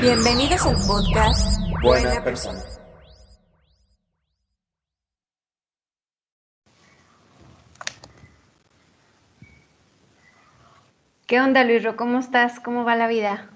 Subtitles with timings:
[0.00, 2.58] Bienvenidos al podcast Buena persona.
[11.26, 11.96] ¿Qué onda, Luis Ro?
[11.96, 12.60] ¿Cómo estás?
[12.60, 13.50] ¿Cómo va la vida?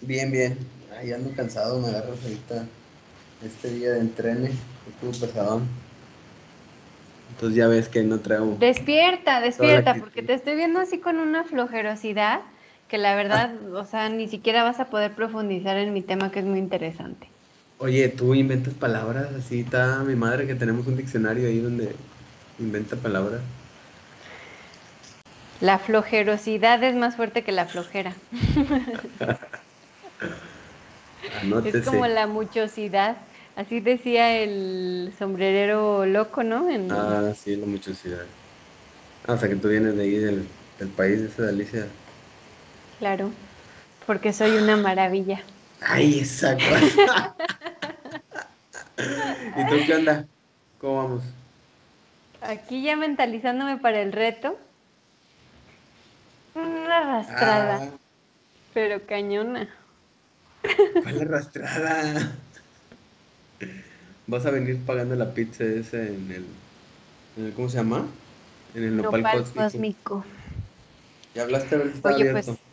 [0.00, 0.58] Bien, bien.
[0.98, 2.66] Ay, ando cansado, me agarras ahorita
[3.44, 4.50] este día de entrene.
[4.88, 5.68] Estuvo pesadón.
[7.30, 8.56] Entonces ya ves que no traigo.
[8.58, 12.40] Despierta, despierta, porque te estoy viendo así con una flojerosidad
[12.92, 16.40] que la verdad, o sea, ni siquiera vas a poder profundizar en mi tema que
[16.40, 17.34] es muy interesante.
[17.76, 21.94] Oye, tú inventas palabras, así está mi madre que tenemos un diccionario ahí donde
[22.56, 23.42] inventa palabras.
[25.60, 28.20] La flojerosidad es más fuerte que la flojera.
[31.40, 31.78] Anótese.
[31.78, 33.28] Es como la muchosidad.
[33.54, 36.68] Así decía el sombrerero loco, ¿no?
[36.70, 38.28] En- Ah, sí, la muchosidad.
[39.24, 42.01] Ah, o sea que tú vienes de ahí del, del país de esa delicia.
[43.02, 43.32] Claro,
[44.06, 45.40] porque soy una maravilla.
[45.80, 46.62] Ay, exacto.
[49.56, 50.24] ¿Y tú qué onda?
[50.80, 51.22] ¿Cómo vamos?
[52.42, 54.56] Aquí ya mentalizándome para el reto.
[56.54, 57.90] Una arrastrada, Ah,
[58.72, 59.68] pero cañona.
[61.02, 62.36] ¿cuál arrastrada?
[64.28, 66.44] Vas a venir pagando la pizza ese en el,
[67.36, 68.06] en el- ¿cómo se llama?
[68.76, 69.64] En el nopal, Nopal cósmico.
[69.64, 70.24] cósmico.
[71.34, 72.52] ¿Ya hablaste está Oye, abierto?
[72.52, 72.71] pues,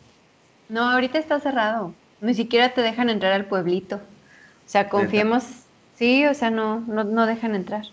[0.70, 1.94] no, ahorita está cerrado.
[2.20, 3.96] Ni siquiera te dejan entrar al pueblito.
[3.96, 5.44] O sea, confiemos,
[5.94, 7.84] sí, o sea, no, no, no dejan entrar.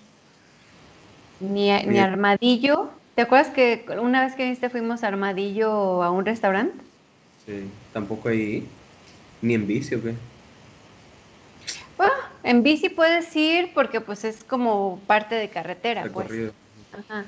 [1.39, 1.97] Ni, a- ni.
[1.99, 2.91] Armadillo.
[3.15, 6.83] ¿Te acuerdas que una vez que viniste fuimos a Armadillo a un restaurante?
[7.45, 8.63] Sí, tampoco ahí.
[9.41, 10.13] Ni en bici, ¿o qué?
[11.97, 16.27] Bueno, en bici puedes ir porque pues es como parte de carretera, pues.
[16.27, 16.51] Recorrido.
[16.91, 17.25] Ajá.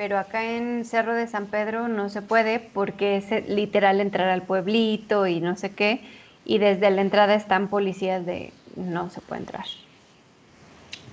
[0.00, 4.30] Pero acá en Cerro de San Pedro no se puede porque es eh, literal entrar
[4.30, 6.00] al pueblito y no sé qué.
[6.46, 9.66] Y desde la entrada están policías de no se puede entrar.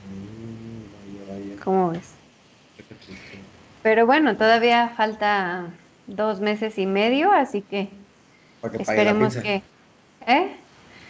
[0.07, 1.63] Mm, vaya, vaya.
[1.65, 2.13] ¿Cómo ves?
[3.83, 5.65] Pero bueno, todavía falta
[6.05, 7.89] dos meses y medio, así que
[8.79, 9.63] esperemos que...
[10.25, 10.55] ¿Eh?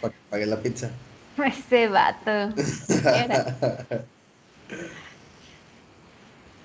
[0.00, 0.90] Para que pague la pizza.
[1.46, 2.52] Ese vato.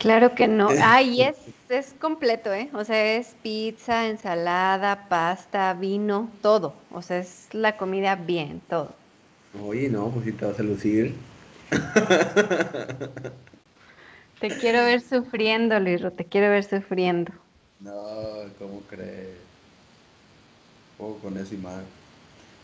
[0.03, 0.67] Claro que no.
[0.81, 1.37] Ay, es,
[1.69, 2.69] es completo, ¿eh?
[2.73, 6.75] O sea, es pizza, ensalada, pasta, vino, todo.
[6.91, 8.93] O sea, es la comida bien, todo.
[9.65, 11.13] Oye, no, pues si te vas a lucir.
[14.41, 17.31] Te quiero ver sufriendo, Luisro, te quiero ver sufriendo.
[17.79, 17.93] No,
[18.59, 19.37] ¿cómo crees?
[20.97, 21.81] Juego con eso y más.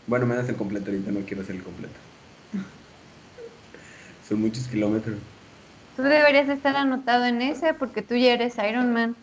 [0.06, 1.94] Bueno, me das el completo ahorita, no quiero hacer el completo.
[4.28, 5.16] Son muchos kilómetros.
[6.00, 9.14] Tú deberías estar anotado en ese porque tú ya eres Iron Man.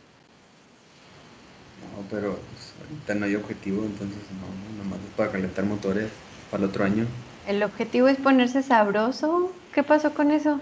[1.82, 6.12] No, pero pues, ahorita no hay objetivo, entonces no, nomás es para calentar motores
[6.52, 7.08] para el otro año.
[7.48, 9.56] El objetivo es ponerse sabroso.
[9.74, 10.62] ¿Qué pasó con eso?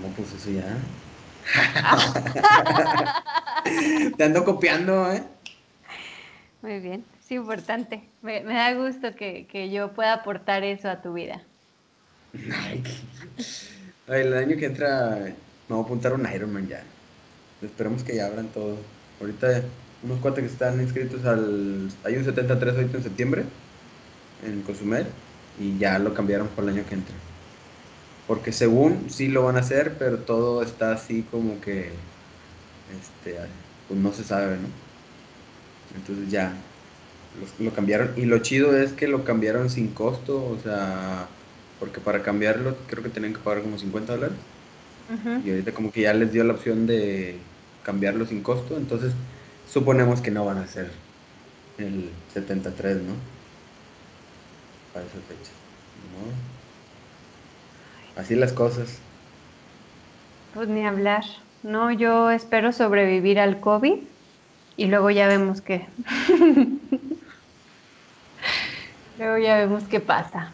[0.00, 0.76] No, pues eso ya.
[4.16, 5.24] Te ando copiando, ¿eh?
[6.62, 8.04] Muy bien, es importante.
[8.22, 11.42] Me, me da gusto que, que yo pueda aportar eso a tu vida.
[12.52, 12.84] Ay,
[13.36, 13.73] Ay,
[14.06, 15.16] el año que entra
[15.66, 16.96] me voy a apuntar un Ironman ya.
[17.60, 18.92] Esperemos que ya abran todo.
[19.18, 21.90] Ahorita unos cuates que están inscritos al...
[22.04, 23.54] Hay un 73 ahorita en septiembre
[24.38, 25.22] en Cozumel
[25.54, 27.26] y ya lo cambiaron para el año que entra.
[28.26, 32.06] Porque según sí lo van a hacer, pero todo está así como que...
[32.86, 33.38] Este,
[33.86, 34.82] pues no se sabe, ¿no?
[35.90, 36.72] Entonces ya
[37.32, 38.14] los- lo cambiaron.
[38.16, 41.36] Y lo chido es que lo cambiaron sin costo, o sea,
[41.80, 44.36] porque para cambiarlo creo que tenían que pagar como 50 dólares.
[45.44, 47.36] Y ahorita como que ya les dio la opción de
[47.82, 49.12] cambiarlo sin costo, entonces
[49.70, 50.90] suponemos que no van a hacer
[51.78, 53.14] el 73, ¿no?
[54.92, 55.50] Para esa fecha.
[56.14, 58.20] ¿no?
[58.20, 58.98] Así las cosas.
[60.54, 61.24] Pues ni hablar.
[61.62, 63.98] No, yo espero sobrevivir al COVID
[64.76, 65.86] y luego ya vemos qué.
[69.18, 70.52] luego ya vemos qué pasa.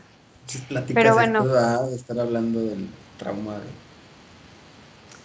[0.92, 1.40] Pero bueno.
[1.40, 3.84] esto, ah, de estar hablando del trauma de,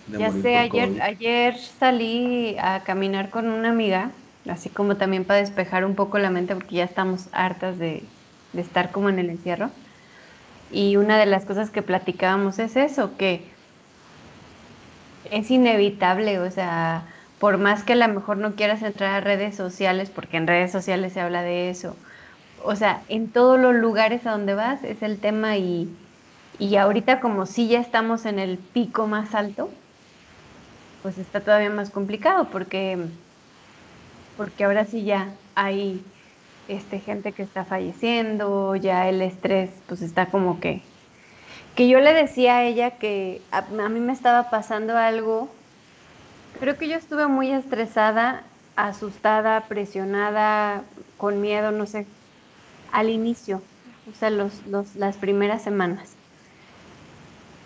[0.06, 1.02] de Ya morir sé, ayer, COVID.
[1.02, 6.30] ayer salí a caminar con una amiga así como también para despejar un poco la
[6.30, 8.16] mente porque ya estamos hartas de,
[8.52, 9.76] de estar como en el encierro.
[10.70, 13.56] Y una de las cosas que platicábamos es eso, que
[15.24, 17.08] es inevitable, o sea,
[17.38, 20.72] por más que a lo mejor no quieras entrar a redes sociales, porque en redes
[20.72, 22.02] sociales se habla de eso,
[22.66, 25.90] o sea, en todos los lugares a donde vas es el tema y,
[26.60, 29.70] y ahorita como si ya estamos en el pico más alto,
[31.04, 32.98] pues está todavía más complicado porque,
[34.38, 36.04] porque ahora sí ya hay
[36.68, 40.82] este, gente que está falleciendo, ya el estrés pues está como que...
[41.76, 45.50] Que yo le decía a ella que a, a mí me estaba pasando algo,
[46.60, 48.44] creo que yo estuve muy estresada,
[48.78, 50.84] asustada, presionada,
[51.18, 52.08] con miedo, no sé,
[52.96, 53.70] al inicio,
[54.06, 56.20] o sea, los, los, las primeras semanas.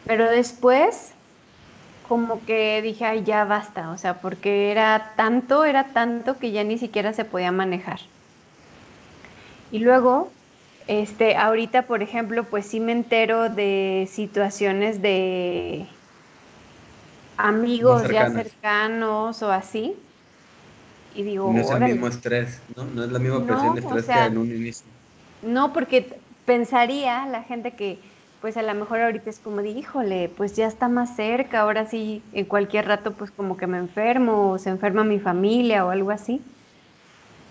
[0.04, 1.18] Pero después,
[2.02, 6.64] como que dije, ay, ya basta, o sea, porque era tanto, era tanto que ya
[6.66, 8.00] ni siquiera se podía manejar.
[9.70, 10.38] Y luego,
[10.88, 16.00] este, ahorita, por ejemplo, pues sí me entero de situaciones de
[17.38, 20.06] amigos ya cercanos o así.
[21.12, 22.86] Y digo, No es el mismo estrés, ¿no?
[22.86, 24.99] No es la misma No, presión de o estrés sea, que en un inicio.
[25.42, 28.02] No, porque pensaría la gente que,
[28.40, 31.86] pues a lo mejor ahorita es como de, híjole, pues ya está más cerca, ahora
[31.86, 35.90] sí, en cualquier rato, pues como que me enfermo, o se enferma mi familia o
[35.92, 36.42] algo así.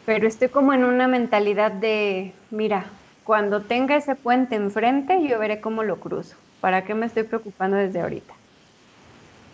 [0.05, 2.91] Pero estoy como en una mentalidad de, mira,
[3.23, 6.37] cuando tenga ese puente enfrente, yo veré cómo lo cruzo.
[6.61, 8.35] ¿Para qué me estoy preocupando desde ahorita?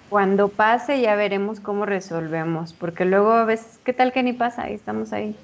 [0.09, 4.63] Cuando pase ya veremos cómo resolvemos, porque luego a veces, ¿qué tal que ni pasa?
[4.65, 5.37] Ahí estamos ahí.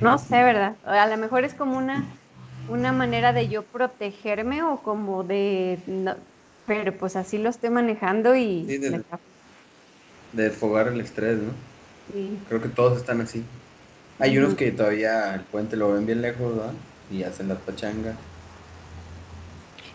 [0.00, 0.78] No sé, ¿verdad?
[0.84, 2.20] A lo mejor es como una,
[2.66, 5.84] una manera de yo protegerme o como de...
[5.86, 6.26] no-
[6.64, 8.66] pero pues así lo estoy manejando y...
[8.66, 9.20] Sí, de- me está-
[10.32, 11.54] De desfogar el estrés, ¿no?
[12.06, 12.46] sí.
[12.46, 13.50] Creo que todos están así.
[14.18, 16.76] Hay unos que todavía el puente lo ven bien lejos, ¿verdad?
[17.08, 18.18] Y hacen las pachangas.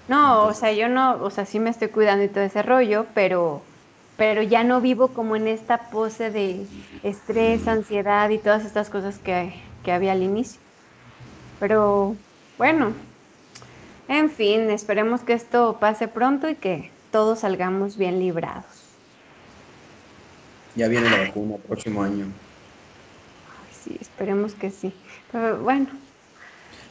[0.08, 3.08] No, o sea, yo no, o sea, sí me estoy cuidando y todo ese rollo,
[3.14, 3.75] pero,
[4.18, 6.66] pero ya no vivo como en esta pose de
[7.04, 9.54] estrés, ansiedad y todas estas cosas que,
[9.84, 10.60] que había al inicio.
[11.60, 12.16] Pero
[12.58, 12.94] bueno,
[14.08, 18.66] en fin, esperemos que esto pase pronto y que todos salgamos bien librados.
[20.76, 22.26] Ya viene la vacuna el próximo año.
[22.26, 24.94] Ay, sí, esperemos que sí.
[25.32, 25.88] Pero bueno,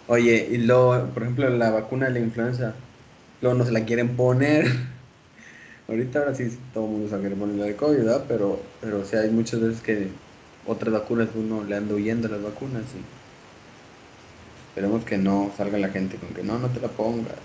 [0.06, 2.75] Oye, y luego, por ejemplo, la vacuna de la influenza,
[3.41, 4.67] luego no se la quieren poner.
[5.88, 8.26] Ahorita ahora sí todo el mundo se quiere poner la de COVID, ¿verdad?
[8.28, 10.22] Pero, pero o sea, hay muchas veces que
[10.62, 12.98] otras vacunas uno le anda huyendo a las vacunas y
[14.69, 17.38] esperemos que no salga la gente con que no, no te la pongas.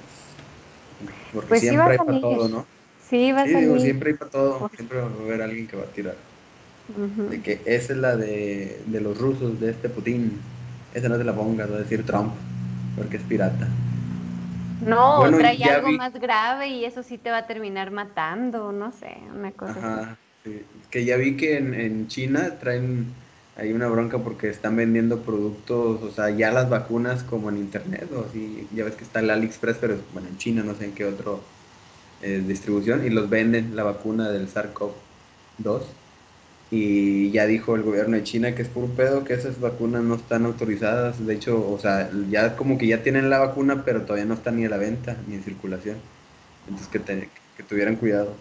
[1.31, 2.65] Porque Pues siempre a hay para todo, ¿no?
[2.97, 3.81] sí va a Sí, digo, salir.
[3.81, 4.69] siempre hay para todo.
[4.75, 6.15] Siempre va a haber alguien que va a tirar.
[7.29, 10.41] De que esa es la de, de los rusos, de este Putin.
[10.91, 12.33] Esa no te la pongas, va a decir Trump,
[12.95, 13.67] porque es pirata.
[14.79, 18.71] No, Bueno, trae algo vi- más grave y eso sí te va a terminar matando,
[18.71, 20.01] no sé, una cosa así.
[20.01, 20.67] Ajá, sí.
[20.89, 23.15] Que ya vi que en, en China traen
[23.55, 28.11] ahí una bronca porque están vendiendo productos, o sea, ya las vacunas como en internet,
[28.13, 30.95] o así, ya ves que está el AliExpress, pero bueno, en China no sé en
[30.95, 31.49] qué otro
[32.21, 35.97] eh, distribución, y los venden la vacuna del SARS-CoV-2.
[36.71, 40.15] Y ya dijo el gobierno de China que es puro pedo, que esas vacunas no
[40.15, 41.25] están autorizadas.
[41.25, 44.51] De hecho, o sea, ya como que ya tienen la vacuna, pero todavía no está
[44.51, 45.97] ni a la venta ni en circulación.
[46.67, 48.35] Entonces que, te- que tuvieran cuidado.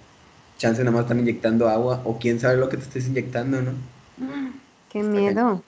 [0.58, 3.72] Chance nada más están inyectando agua, o quién sabe lo que te estés inyectando, ¿no?
[4.88, 5.64] Qué Está miedo.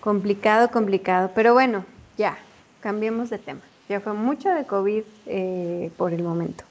[0.00, 1.32] Complicado, complicado.
[1.34, 1.84] Pero bueno,
[2.16, 2.38] ya,
[2.80, 3.62] cambiemos de tema.
[3.88, 6.64] Ya fue mucho de COVID eh, por el momento.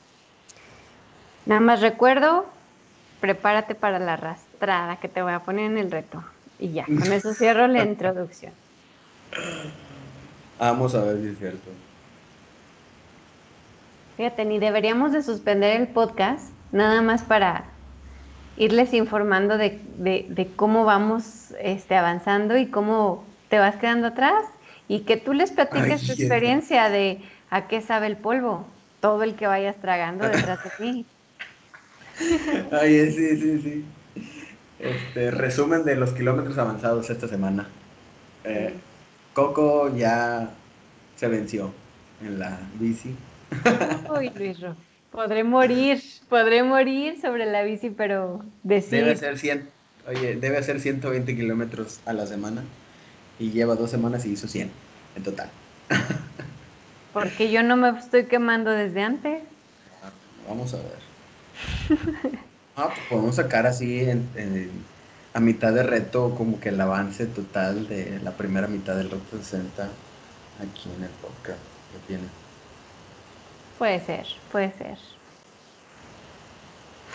[1.45, 2.45] Nada más recuerdo,
[3.19, 6.23] prepárate para la arrastrada que te voy a poner en el reto.
[6.57, 8.53] Y ya, con eso cierro la introducción.
[10.59, 11.69] Vamos a ver si es cierto.
[14.15, 17.65] Fíjate, ni deberíamos de suspender el podcast, nada más para
[18.55, 24.43] irles informando de, de- de cómo vamos este, avanzando y cómo te vas quedando atrás
[24.87, 28.65] y que tú les platiques Ay, tu experiencia de a qué sabe el polvo,
[28.99, 31.16] todo el que vayas tragando detrás de ti.
[32.71, 33.85] Ay, sí, sí, sí.
[34.79, 37.67] Este, resumen de los kilómetros avanzados esta semana.
[38.43, 38.73] Eh,
[39.33, 40.49] Coco ya
[41.15, 41.73] se venció
[42.23, 43.15] en la bici.
[44.17, 44.75] Uy, Luis Ro,
[45.11, 49.69] podré morir, podré morir sobre la bici, pero decir, Debe hacer 100,
[50.07, 52.63] oye, debe hacer 120 kilómetros a la semana
[53.39, 54.69] y lleva dos semanas y hizo 100
[55.15, 55.49] en total.
[57.13, 59.41] porque yo no me estoy quemando desde antes.
[60.47, 61.06] Vamos a ver.
[62.75, 64.95] Ah, pues podemos sacar así en, en-
[65.33, 69.29] a mitad de reto como que el avance total de la primera mitad del Rock
[69.29, 70.05] 60
[70.55, 71.61] aquí en el podcast.
[71.89, 72.31] ¿Qué tiene?
[73.75, 74.99] Puede ser, puede ser.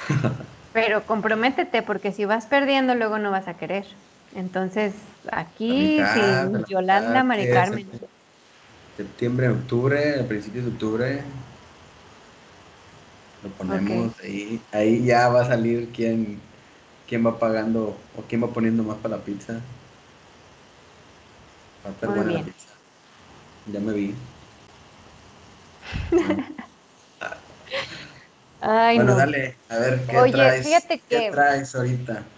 [0.73, 3.87] Pero comprométete, porque si vas perdiendo, luego no vas a querer.
[4.31, 7.93] Entonces, aquí, mitad, sin la Yolanda, Mari Carmen.
[7.93, 8.01] en
[8.97, 11.52] Septiembre, octubre, a principios de octubre.
[13.43, 14.63] Lo ponemos ahí.
[14.73, 16.41] Ahí ya va a salir quién,
[17.07, 19.63] quién va pagando o quién va poniendo más para la pizza.
[21.87, 22.47] Va a estar Muy buena la bien.
[22.47, 22.81] pizza.
[23.67, 24.09] Ya me vi.
[28.61, 29.17] Ay, bueno, no.
[29.17, 30.63] dale, a ver qué Oye, traes.
[30.63, 32.31] fíjate ¿Qué traes ahorita?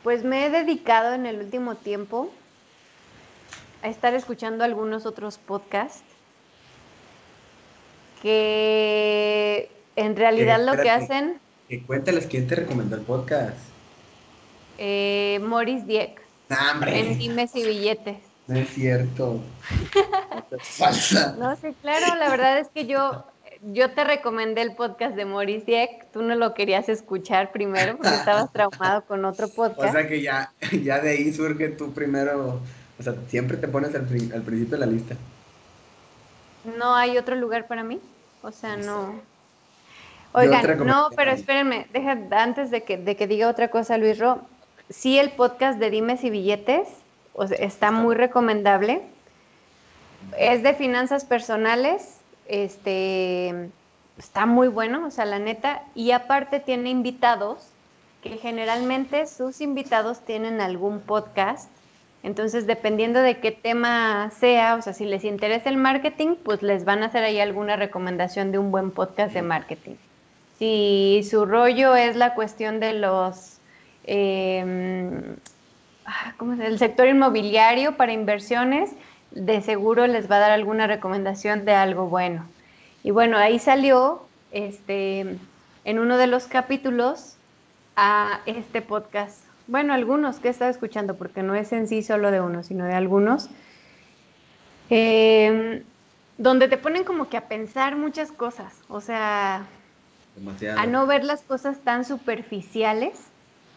[0.00, 2.32] Pues me he dedicado en el último tiempo
[3.80, 6.15] a estar escuchando algunos otros podcasts
[8.22, 13.56] que en realidad lo que hacen Que cuéntales quién te recomendó el podcast.
[14.78, 16.98] eh, Morris Dieck ¡Nah, hombre!
[17.00, 18.18] en Dimes y Billetes.
[18.46, 19.40] No es cierto.
[20.60, 21.34] Falsa.
[21.40, 23.24] No, sí, claro, la verdad es que yo,
[23.72, 28.14] yo te recomendé el podcast de Morris Dieck, tú no lo querías escuchar primero porque
[28.14, 29.92] estabas traumado con otro O podcast.
[29.94, 30.52] sea que ya,
[30.84, 32.60] ya de ahí surge tú primero.
[32.98, 35.16] O sea, siempre te pones al principio de la lista.
[36.78, 38.00] No hay otro lugar para mí,
[38.42, 39.14] o sea, no.
[40.32, 44.40] Oigan, no, pero espérenme, deja, antes de que, de que diga otra cosa, Luis Ro,
[44.90, 46.88] sí el podcast de Dimes y Billetes
[47.36, 49.02] o sea, está muy recomendable.
[50.38, 53.70] Es de finanzas personales, este,
[54.18, 57.68] está muy bueno, o sea, la neta, y aparte tiene invitados,
[58.22, 61.70] que generalmente sus invitados tienen algún podcast,
[62.22, 66.84] entonces dependiendo de qué tema sea, o sea, si les interesa el marketing, pues les
[66.84, 69.94] van a hacer ahí alguna recomendación de un buen podcast de marketing.
[70.58, 73.58] Si su rollo es la cuestión de los,
[74.04, 75.22] eh,
[76.06, 78.90] ah, ¿cómo se El sector inmobiliario para inversiones,
[79.30, 82.46] de seguro les va a dar alguna recomendación de algo bueno.
[83.04, 85.38] Y bueno, ahí salió este,
[85.84, 87.36] en uno de los capítulos
[87.94, 89.45] a este podcast.
[89.66, 92.84] Bueno, algunos que he estado escuchando, porque no es en sí solo de uno, sino
[92.84, 93.50] de algunos,
[94.90, 95.82] eh,
[96.38, 99.66] donde te ponen como que a pensar muchas cosas, o sea,
[100.36, 100.78] Demasiado.
[100.78, 103.18] a no ver las cosas tan superficiales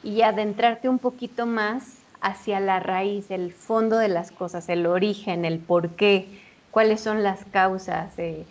[0.03, 5.45] y adentrarte un poquito más hacia la raíz, el fondo de las cosas, el origen,
[5.45, 6.27] el por qué,
[6.71, 8.45] cuáles son las causas, eh,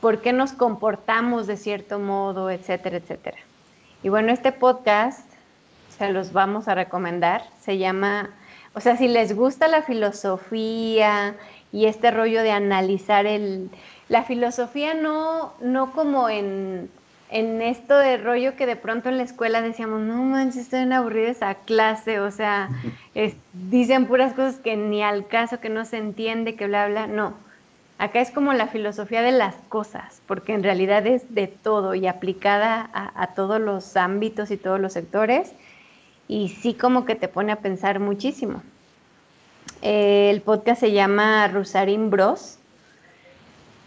[0.00, 3.38] por qué nos comportamos de cierto modo, etcétera, etcétera.
[4.02, 5.29] Y bueno, este podcast
[6.00, 8.30] se los vamos a recomendar, se llama,
[8.74, 11.36] o sea, si les gusta la filosofía
[11.72, 13.70] y este rollo de analizar el,
[14.08, 16.90] la filosofía no, no como en,
[17.28, 20.92] en esto de rollo que de pronto en la escuela decíamos, no manches, estoy en
[20.92, 22.70] aburrida esa clase, o sea,
[23.14, 27.06] es- dicen puras cosas que ni al caso, que no se entiende, que bla, bla,
[27.06, 27.34] no.
[27.98, 32.06] Acá es como la filosofía de las cosas, porque en realidad es de todo y
[32.06, 35.54] aplicada a, a todos los ámbitos y todos los sectores,
[36.30, 38.62] y sí como que te pone a pensar muchísimo.
[39.82, 42.58] Eh, el podcast se llama Rusarín Bros,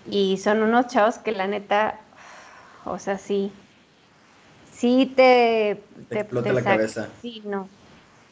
[0.09, 2.01] y son unos chavos que la neta,
[2.83, 3.49] o sea, sí,
[4.73, 5.81] sí te...
[6.09, 7.07] Te explota la cabeza.
[7.21, 7.69] Sí, no.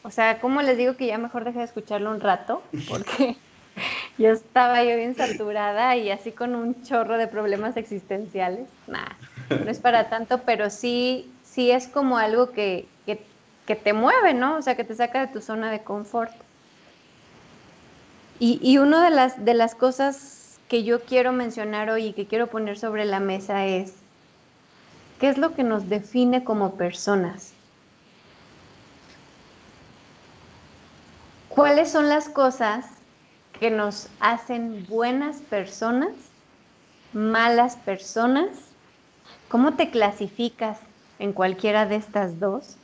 [0.02, 2.62] O sea, ¿cómo les digo que ya mejor dejé de escucharlo un rato?
[2.90, 3.38] Porque
[4.18, 8.68] yo estaba yo bien saturada y así con un chorro de problemas existenciales.
[8.88, 9.08] Nah,
[9.48, 12.86] no es para tanto, pero sí, sí es como algo que,
[13.66, 14.56] que, te mueve, ¿no?
[14.56, 16.32] O sea, que te saca de tu zona de confort.
[18.38, 22.26] Y, y una de las, de las cosas que yo quiero mencionar hoy y que
[22.26, 23.94] quiero poner sobre la mesa es,
[25.20, 27.52] ¿qué es lo que nos define como personas?
[31.50, 32.86] ¿Cuáles son las cosas
[33.60, 36.12] que nos hacen buenas personas,
[37.12, 38.48] malas personas?
[39.48, 40.78] ¿Cómo te clasificas
[41.18, 42.78] en cualquiera de estas dos?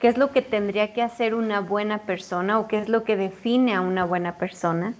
[0.00, 3.16] ¿Qué es lo que tendría que hacer una buena persona o qué es lo que
[3.16, 4.94] define a una buena persona?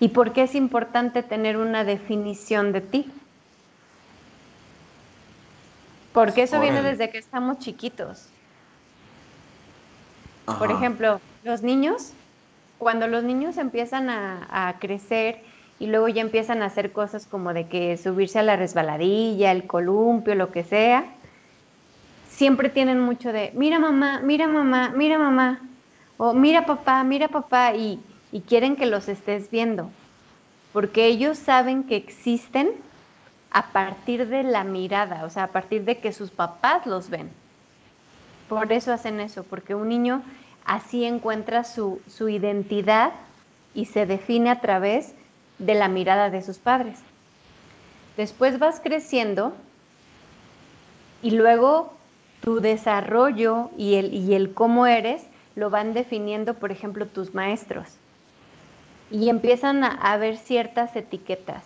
[0.00, 3.10] ¿Y por qué es importante tener una definición de ti?
[6.12, 8.28] Porque eso viene desde que estamos chiquitos.
[10.58, 12.12] Por ejemplo, los niños,
[12.78, 15.40] cuando los niños empiezan a, a crecer
[15.78, 19.66] y luego ya empiezan a hacer cosas como de que subirse a la resbaladilla, el
[19.66, 21.13] columpio, lo que sea,
[22.34, 25.60] siempre tienen mucho de, mira mamá, mira mamá, mira mamá,
[26.16, 28.00] o mira papá, mira papá, y,
[28.32, 29.90] y quieren que los estés viendo,
[30.72, 32.72] porque ellos saben que existen
[33.50, 37.30] a partir de la mirada, o sea, a partir de que sus papás los ven.
[38.48, 40.22] Por eso hacen eso, porque un niño
[40.64, 43.12] así encuentra su, su identidad
[43.74, 45.14] y se define a través
[45.58, 46.98] de la mirada de sus padres.
[48.16, 49.54] Después vas creciendo
[51.22, 51.94] y luego
[52.44, 55.22] tu desarrollo y el, y el cómo eres
[55.56, 57.88] lo van definiendo, por ejemplo, tus maestros.
[59.10, 61.62] Y empiezan a, a ver ciertas etiquetas.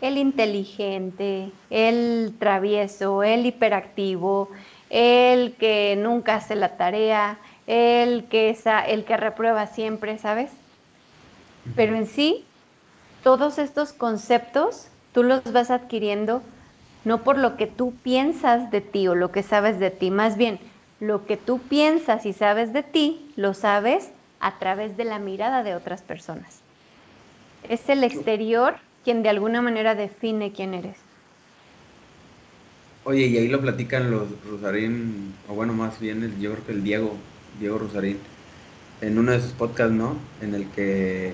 [0.00, 4.48] El inteligente, el travieso, el hiperactivo,
[4.88, 8.56] el que nunca hace la tarea, el que,
[8.88, 10.50] el que reprueba siempre, ¿sabes?
[11.76, 12.44] Pero en sí,
[13.22, 16.42] todos estos conceptos tú los vas adquiriendo
[17.04, 20.36] no por lo que tú piensas de ti o lo que sabes de ti, más
[20.36, 20.58] bien
[21.00, 25.62] lo que tú piensas y sabes de ti, lo sabes a través de la mirada
[25.62, 26.60] de otras personas.
[27.68, 30.96] Es el exterior quien de alguna manera define quién eres.
[33.04, 37.14] Oye, y ahí lo platican los Rosarín, o bueno, más bien el, yo el Diego,
[37.58, 38.18] Diego Rosarín,
[39.00, 40.16] en uno de sus podcasts, ¿no?
[40.42, 41.32] En el que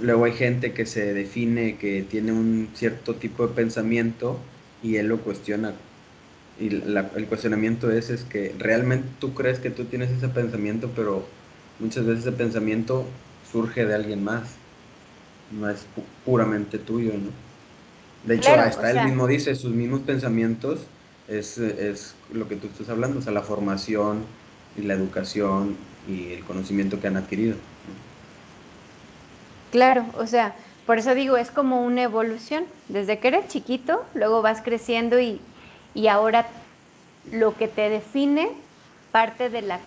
[0.00, 4.38] luego hay gente que se define que tiene un cierto tipo de pensamiento
[4.86, 5.72] y él lo cuestiona.
[6.60, 11.26] Y el cuestionamiento es, es que realmente tú crees que tú tienes ese pensamiento, pero
[11.80, 13.04] muchas veces ese pensamiento
[13.50, 14.44] surge de alguien más,
[15.50, 15.86] no es
[16.24, 17.30] puramente tuyo, ¿no?
[18.26, 20.80] De hecho, hasta él mismo dice, sus mismos pensamientos
[21.28, 24.24] es, es lo que tú estás hablando, o sea, la formación
[24.76, 25.76] y la educación
[26.08, 27.56] y el conocimiento que han adquirido.
[29.70, 32.64] Claro, o sea, por eso digo, es como una evolución.
[32.88, 35.40] Desde que eres chiquito, luego vas creciendo y,
[35.94, 36.46] y ahora
[37.32, 38.50] lo que te define
[39.10, 39.80] parte de, la,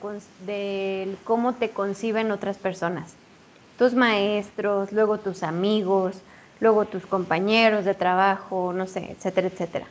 [0.45, 3.13] de cómo te conciben otras personas.
[3.77, 6.17] Tus maestros, luego tus amigos,
[6.59, 9.85] luego tus compañeros de trabajo, no sé, etcétera, etcétera.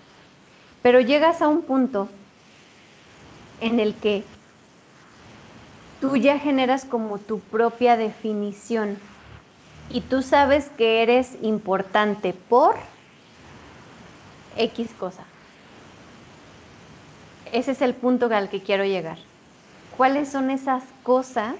[0.82, 2.08] Pero llegas a un punto
[3.60, 4.24] en el que
[6.00, 8.98] tú ya generas como tu propia definición
[9.90, 12.76] y tú sabes que eres importante por
[14.56, 15.24] X cosa.
[17.52, 19.18] Ese es el punto al que quiero llegar.
[19.96, 21.54] ¿Cuáles son esas cosas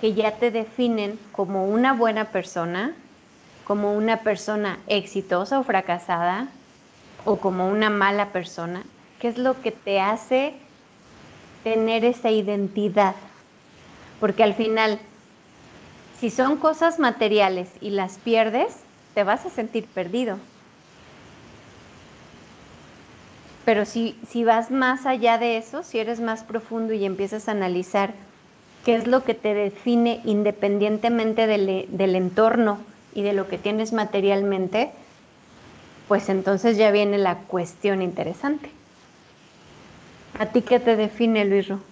[0.00, 2.94] que ya te definen como una buena persona,
[3.64, 6.48] como una persona exitosa o fracasada,
[7.24, 8.82] o como una mala persona?
[9.20, 10.54] ¿Qué es lo que te hace
[11.62, 13.14] tener esa identidad?
[14.18, 14.98] Porque al final
[16.22, 18.76] si son cosas materiales y las pierdes,
[19.12, 20.38] te vas a sentir perdido.
[23.64, 27.50] Pero si, si vas más allá de eso, si eres más profundo y empiezas a
[27.50, 28.14] analizar
[28.86, 32.78] qué es lo que te define independientemente del, del entorno
[33.16, 34.92] y de lo que tienes materialmente,
[36.06, 38.70] pues entonces ya viene la cuestión interesante.
[40.38, 41.91] ¿A ti qué te define, Luis Ro?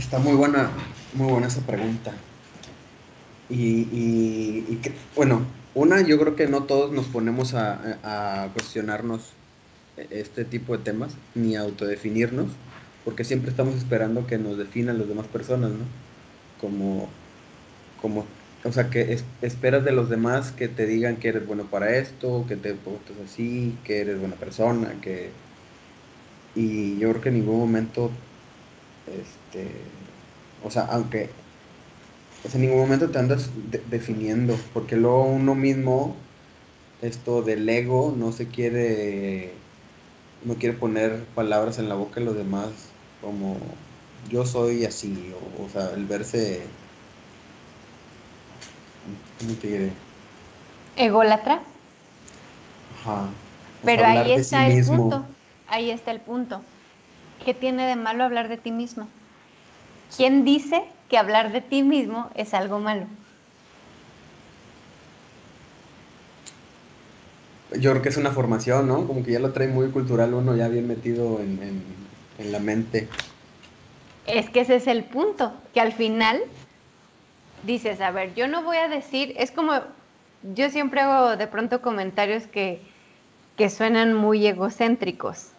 [0.00, 0.70] Está muy buena,
[1.12, 2.14] muy buena esa pregunta.
[3.50, 4.78] Y,
[5.14, 5.42] bueno,
[5.74, 9.28] una, yo creo que no todos nos ponemos a, cuestionarnos
[10.08, 12.46] este tipo de temas, ni a autodefinirnos,
[13.04, 15.84] porque siempre estamos esperando que nos definan las demás personas, ¿no?
[16.62, 17.06] Como,
[18.00, 18.24] como
[18.64, 22.46] o sea, que esperas de los demás que te digan que eres bueno para esto,
[22.48, 25.28] que te portes así, que eres buena persona, que...
[26.54, 28.10] Y yo creo que en ningún momento
[29.12, 29.70] este,
[30.64, 31.30] o sea, aunque
[32.54, 33.50] en ningún momento te andas
[33.90, 36.16] definiendo, porque luego uno mismo,
[37.02, 39.52] esto del ego, no se quiere,
[40.44, 42.70] no quiere poner palabras en la boca de los demás,
[43.20, 43.58] como
[44.30, 46.62] yo soy así, o, sea, el verse,
[49.38, 49.92] ¿cómo te diré?
[50.96, 51.62] Ególatra.
[53.00, 53.28] Ajá.
[53.84, 55.24] Pero ahí está el punto,
[55.66, 56.62] ahí está el punto.
[57.44, 59.08] ¿Qué tiene de malo hablar de ti mismo?
[60.16, 63.06] ¿Quién dice que hablar de ti mismo es algo malo?
[67.78, 69.06] Yo creo que es una formación, ¿no?
[69.06, 71.82] Como que ya lo trae muy cultural uno, ya bien metido en,
[72.50, 73.06] la mente.
[74.26, 76.40] Es que ese es el punto, que al final
[77.64, 79.74] dices, a ver, yo no voy a decir, es como,
[80.54, 82.80] yo siempre hago de pronto comentarios que,
[83.56, 85.50] que suenan muy egocéntricos.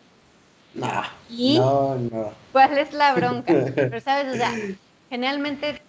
[1.30, 2.32] ¿Y no, no.
[2.52, 3.54] ¿Cuál es la bronca?
[3.76, 4.52] Pero sabes, o sea,
[5.10, 5.82] generalmente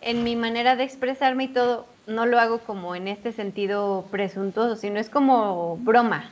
[0.00, 4.76] en mi manera de expresarme y todo, no lo hago como en este sentido presuntuoso,
[4.76, 6.30] sino es como broma.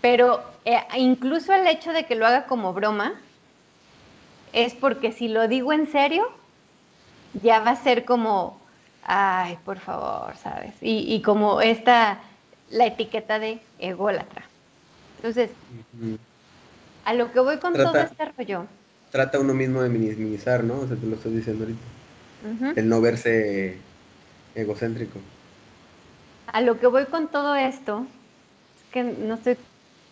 [0.00, 3.14] Pero eh, incluso el hecho de que lo haga como broma
[4.52, 6.26] es porque si lo digo en serio,
[7.42, 8.58] ya va a ser como,
[9.02, 10.74] ay, por favor, ¿sabes?
[10.80, 12.20] Y, y como esta,
[12.70, 14.44] la etiqueta de ególatra.
[15.16, 15.50] Entonces,
[17.04, 18.66] a lo que voy con Trata- todo este rollo,
[19.10, 20.80] Trata uno mismo de minimizar, ¿no?
[20.80, 22.78] O sea, te lo estoy diciendo ahorita.
[22.78, 23.76] El no verse
[24.54, 25.18] egocéntrico.
[26.52, 28.06] a lo que voy con todo esto,
[28.76, 29.56] es que no estoy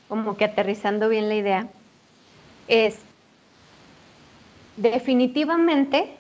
[0.09, 1.69] como que aterrizando bien la idea,
[2.69, 2.99] es
[4.77, 6.11] definitivamente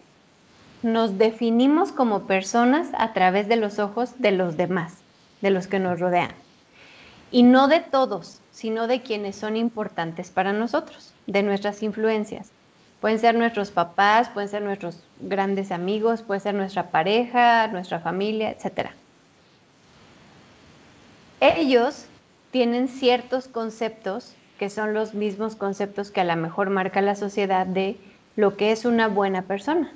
[0.82, 4.94] nos definimos como personas a través de los ojos de los demás,
[5.40, 6.30] de los que nos rodean.
[7.30, 12.50] Y no de todos, sino de quienes son importantes para nosotros, de nuestras influencias.
[13.00, 18.50] Pueden ser nuestros papás, pueden ser nuestros grandes amigos, puede ser nuestra pareja, nuestra familia,
[18.50, 18.90] etc.
[21.40, 22.06] Ellos
[22.50, 27.66] tienen ciertos conceptos que son los mismos conceptos que a lo mejor marca la sociedad
[27.66, 27.98] de
[28.36, 29.92] lo que es una buena persona.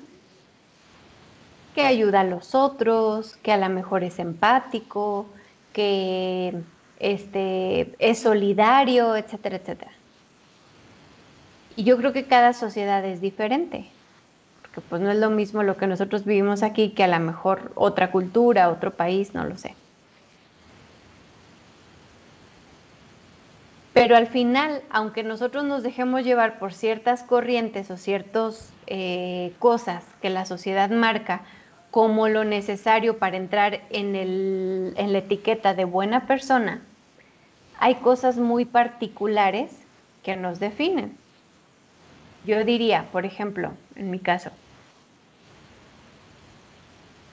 [1.75, 5.25] Que ayuda a los otros, que a lo mejor es empático,
[5.73, 6.53] que
[6.99, 9.91] este, es solidario, etcétera, etcétera.
[11.75, 13.85] Y yo creo que cada sociedad es diferente,
[14.61, 17.71] porque pues no es lo mismo lo que nosotros vivimos aquí que a lo mejor
[17.75, 19.73] otra cultura, otro país, no lo sé.
[23.93, 30.03] Pero al final, aunque nosotros nos dejemos llevar por ciertas corrientes o ciertas eh, cosas
[30.21, 31.41] que la sociedad marca
[31.91, 36.81] como lo necesario para entrar en, el- en la etiqueta de buena persona,
[37.79, 39.71] hay cosas muy particulares
[40.23, 41.15] que nos definen.
[42.45, 44.51] Yo diría, por ejemplo, en mi caso,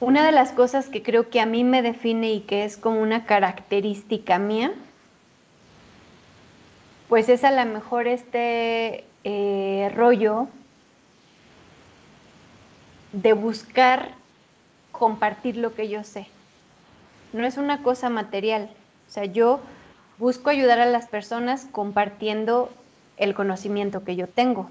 [0.00, 3.00] una de las cosas que creo que a mí me define y que es como
[3.00, 4.72] una característica mía,
[7.08, 10.46] pues es a lo mejor este eh, rollo
[13.12, 14.12] de buscar
[14.98, 16.26] compartir lo que yo sé.
[17.32, 18.70] No es una cosa material.
[19.08, 19.60] O sea, yo
[20.18, 22.70] busco ayudar a las personas compartiendo
[23.16, 24.68] el conocimiento que yo tengo.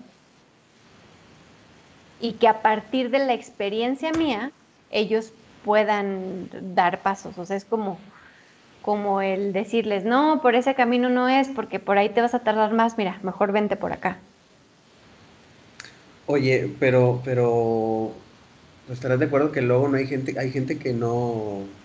[2.19, 4.51] Y que a partir de la experiencia mía,
[4.91, 5.31] ellos
[5.63, 7.37] puedan dar pasos.
[7.37, 7.99] O sea, es como,
[8.81, 12.39] como el decirles, no, por ese camino no es, porque por ahí te vas a
[12.39, 14.17] tardar más, mira, mejor vente por acá.
[16.25, 18.11] Oye, pero, pero,
[18.89, 21.75] ¿estarás de acuerdo que luego no hay gente, hay gente que no,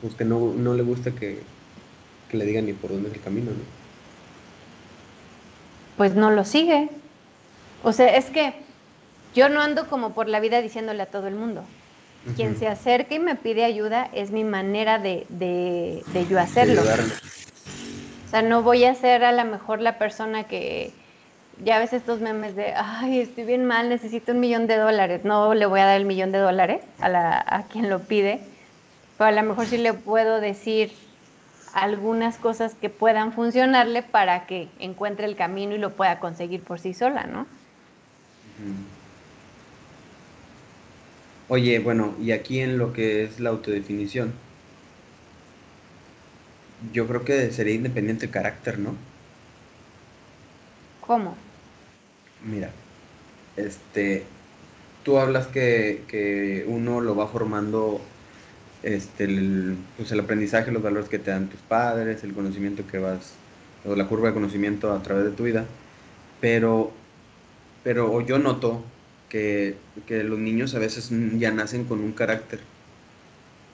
[0.00, 1.52] pues que no, no le gusta que,
[2.28, 3.64] que le digan ni por dónde es el camino, ¿no?
[5.96, 6.90] Pues no lo sigue.
[7.82, 8.54] O sea, es que
[9.34, 11.64] yo no ando como por la vida diciéndole a todo el mundo.
[12.34, 16.40] Quien se acerca y me pide ayuda es mi manera de, de, de yo De
[16.40, 16.80] hacerlo.
[16.80, 17.14] ayudarle.
[18.26, 20.92] O sea, no voy a ser a lo mejor la persona que
[21.64, 25.24] ya ves estos memes de, ay, estoy bien mal, necesito un millón de dólares.
[25.24, 28.40] No le voy a dar el millón de dólares a, la, a quien lo pide,
[29.16, 30.92] pero a lo mejor sí le puedo decir
[31.72, 36.80] algunas cosas que puedan funcionarle para que encuentre el camino y lo pueda conseguir por
[36.80, 37.46] sí sola, ¿no?
[41.48, 44.32] Oye, bueno, y aquí en lo que es la autodefinición,
[46.92, 48.94] yo creo que sería independiente el carácter, ¿no?
[51.06, 51.36] ¿Cómo?
[52.46, 52.70] Mira,
[53.56, 54.36] este,
[55.02, 58.00] tú hablas que, que uno lo va formando,
[58.82, 62.98] este, el, pues el aprendizaje, los valores que te dan tus padres, el conocimiento que
[62.98, 63.44] vas,
[63.84, 65.76] o la curva de conocimiento a través de tu vida,
[66.40, 67.04] pero,
[67.82, 68.94] pero yo noto
[69.28, 72.60] que, que los niños a veces ya nacen con un carácter,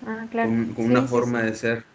[0.02, 0.54] Ah, claro.
[0.56, 1.42] con, con Sí, una sí, forma sí.
[1.42, 1.86] de ser,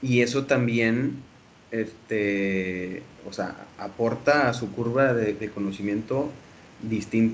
[0.00, 1.28] y eso también,
[1.74, 6.30] este, o sea, aporta a su curva de, de conocimiento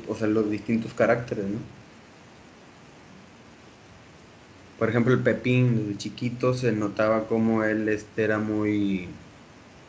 [0.09, 1.59] o sea, los distintos caracteres, ¿no?
[4.79, 9.01] Por ejemplo, el Pepín, desde chiquito se notaba como él este, era muy,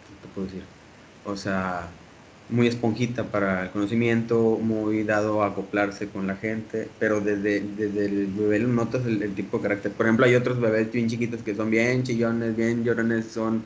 [0.05, 0.63] ¿qué te puedo decir?
[1.23, 1.87] O sea,
[2.49, 8.05] muy esponjita para el conocimiento, muy dado a acoplarse con la gente, pero desde, desde
[8.05, 9.93] el bebé notas el, el tipo de carácter.
[9.93, 13.63] Por ejemplo, hay otros bebés bien chiquitos que son bien chillones, bien llorones, son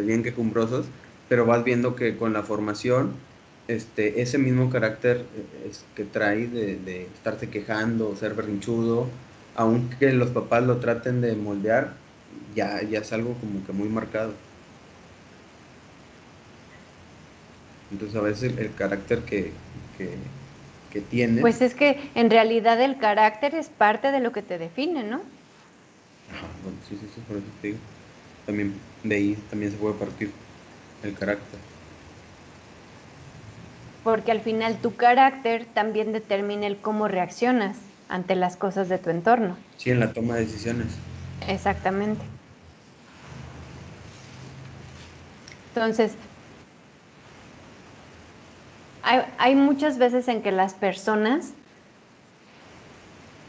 [0.00, 0.92] bien quejumbrosos,
[1.28, 3.26] pero vas viendo que con la formación,
[3.66, 9.20] este, ese mismo carácter eh, es, que trae de, de estarse quejando, ser berrinchudo,
[9.54, 12.04] aunque los papás lo traten de moldear,
[12.50, 14.42] ya, ya es algo como que muy marcado.
[17.90, 20.32] Entonces a veces el, el carácter que, que,
[20.88, 24.56] que tienes, Pues es que en realidad el carácter es parte de lo que te
[24.56, 25.30] define, ¿no?
[26.26, 27.80] Ajá, bueno, sí, sí, sí, por eso te digo.
[28.44, 30.30] También de ahí también se puede partir
[31.02, 31.58] el carácter.
[34.02, 39.10] porque al final tu carácter también determina el cómo reaccionas ante las cosas de tu
[39.10, 39.56] entorno.
[39.76, 40.98] Sí, en la toma de decisiones.
[41.48, 42.24] Exactamente.
[45.74, 46.14] Entonces,
[49.02, 51.54] hay, hay, muchas veces en que las personas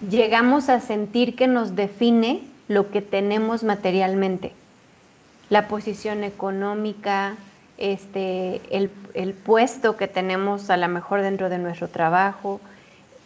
[0.10, 4.54] llegamos a sentir que nos define lo que tenemos materialmente,
[5.50, 7.36] la posición económica,
[7.78, 12.62] este, el, el puesto que tenemos a lo mejor dentro de nuestro trabajo,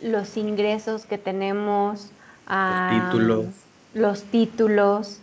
[0.01, 2.11] los ingresos que tenemos,
[2.47, 3.45] los títulos.
[3.93, 5.19] Los títulos.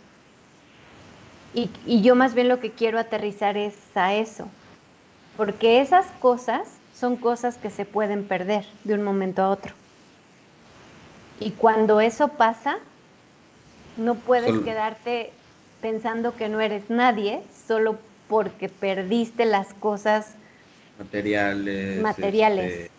[1.53, 4.47] Y, y, yo más bien lo que quiero aterrizar es a eso,
[5.37, 9.73] porque esas cosas son cosas que se pueden perder de un momento a otro.
[11.39, 12.77] Y cuando eso pasa,
[13.97, 15.31] no puedes quedarte
[15.81, 20.35] pensando que no eres nadie solo porque perdiste las cosas.
[20.97, 22.01] Materiales.
[22.01, 22.71] Materiales.
[22.71, 22.91] este,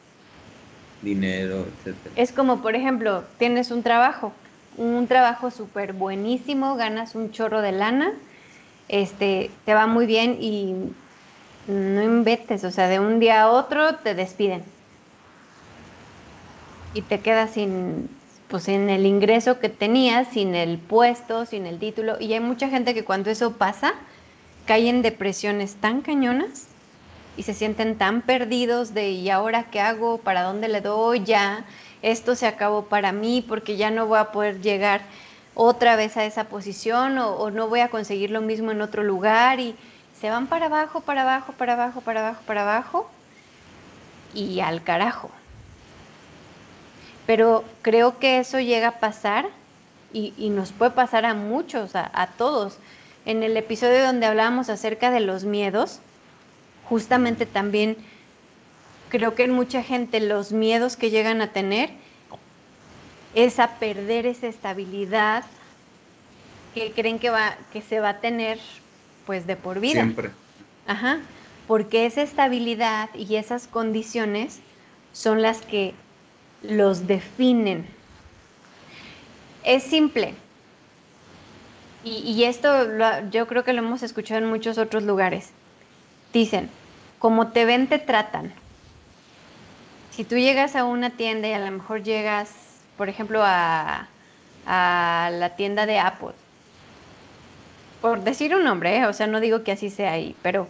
[1.02, 2.14] dinero, etcétera.
[2.16, 4.32] Es como, por ejemplo, tienes un trabajo,
[4.76, 8.12] un trabajo súper buenísimo, ganas un chorro de lana,
[8.88, 10.74] este, te va muy bien y
[11.66, 14.62] no inventes, o sea, de un día a otro te despiden.
[16.94, 18.08] Y te quedas sin,
[18.48, 22.16] pues, sin el ingreso que tenías, sin el puesto, sin el título.
[22.20, 23.94] Y hay mucha gente que cuando eso pasa,
[24.66, 26.68] cae en depresiones tan cañonas
[27.36, 30.18] y se sienten tan perdidos de ¿y ahora qué hago?
[30.18, 31.22] ¿Para dónde le doy?
[31.24, 31.64] Ya,
[32.02, 35.02] esto se acabó para mí porque ya no voy a poder llegar
[35.54, 39.02] otra vez a esa posición o, o no voy a conseguir lo mismo en otro
[39.02, 39.74] lugar y
[40.20, 43.10] se van para abajo, para abajo, para abajo, para abajo, para abajo
[44.34, 45.30] y al carajo.
[47.26, 49.48] Pero creo que eso llega a pasar
[50.12, 52.78] y, y nos puede pasar a muchos, a, a todos.
[53.24, 56.00] En el episodio donde hablábamos acerca de los miedos,
[56.88, 57.96] justamente también
[59.08, 61.90] creo que en mucha gente los miedos que llegan a tener
[63.34, 65.44] es a perder esa estabilidad
[66.74, 68.58] que creen que va que se va a tener
[69.26, 70.02] pues de por vida.
[70.02, 70.30] Siempre.
[70.86, 71.20] Ajá,
[71.66, 74.60] porque esa estabilidad y esas condiciones
[75.12, 75.94] son las que
[76.70, 77.86] los definen.
[79.64, 80.34] Es simple.
[82.04, 85.50] Y, esto lo- yo creo que lo hemos escuchado en muchos otros lugares.
[86.32, 86.68] Dicen,
[87.18, 88.52] como te ven, te tratan.
[90.12, 92.50] Si tú llegas a una tienda y a lo mejor llegas,
[92.96, 94.06] por ejemplo, a,
[94.66, 96.32] la tienda de Apple,
[98.00, 99.06] por decir un nombre, ¿eh?
[99.06, 100.68] o sea, no digo que así sea ahí, pero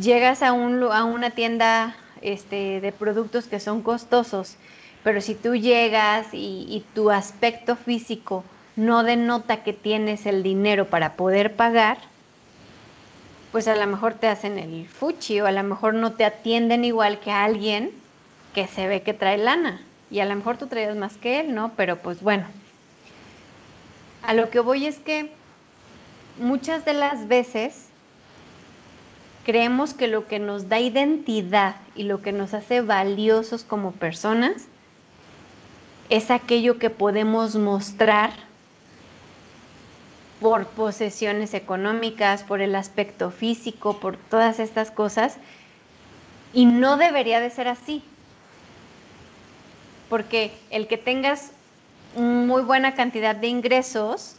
[0.00, 4.56] llegas a, un, a una tienda este, de productos que son costosos,
[5.04, 8.44] pero si tú llegas y, tu aspecto físico
[8.76, 11.98] no denota que tienes el dinero para poder pagar,
[13.52, 16.84] pues a lo mejor te hacen el fuchi o a lo mejor no te atienden
[16.84, 17.90] igual que a alguien
[18.54, 19.80] que se ve que trae lana.
[20.10, 21.72] Y a lo mejor tú traías más que él, ¿no?
[21.76, 22.44] Pero pues bueno.
[24.22, 25.32] A lo que voy es que
[26.38, 27.86] muchas de las veces
[29.44, 34.66] creemos que lo que nos da identidad y lo que nos hace valiosos como personas
[36.10, 38.30] es aquello que podemos mostrar
[40.40, 45.36] por posesiones económicas, por el aspecto físico, por todas estas cosas.
[46.52, 48.02] Y no debería de ser así.
[50.08, 51.50] Porque el que tengas
[52.16, 54.36] muy buena cantidad de ingresos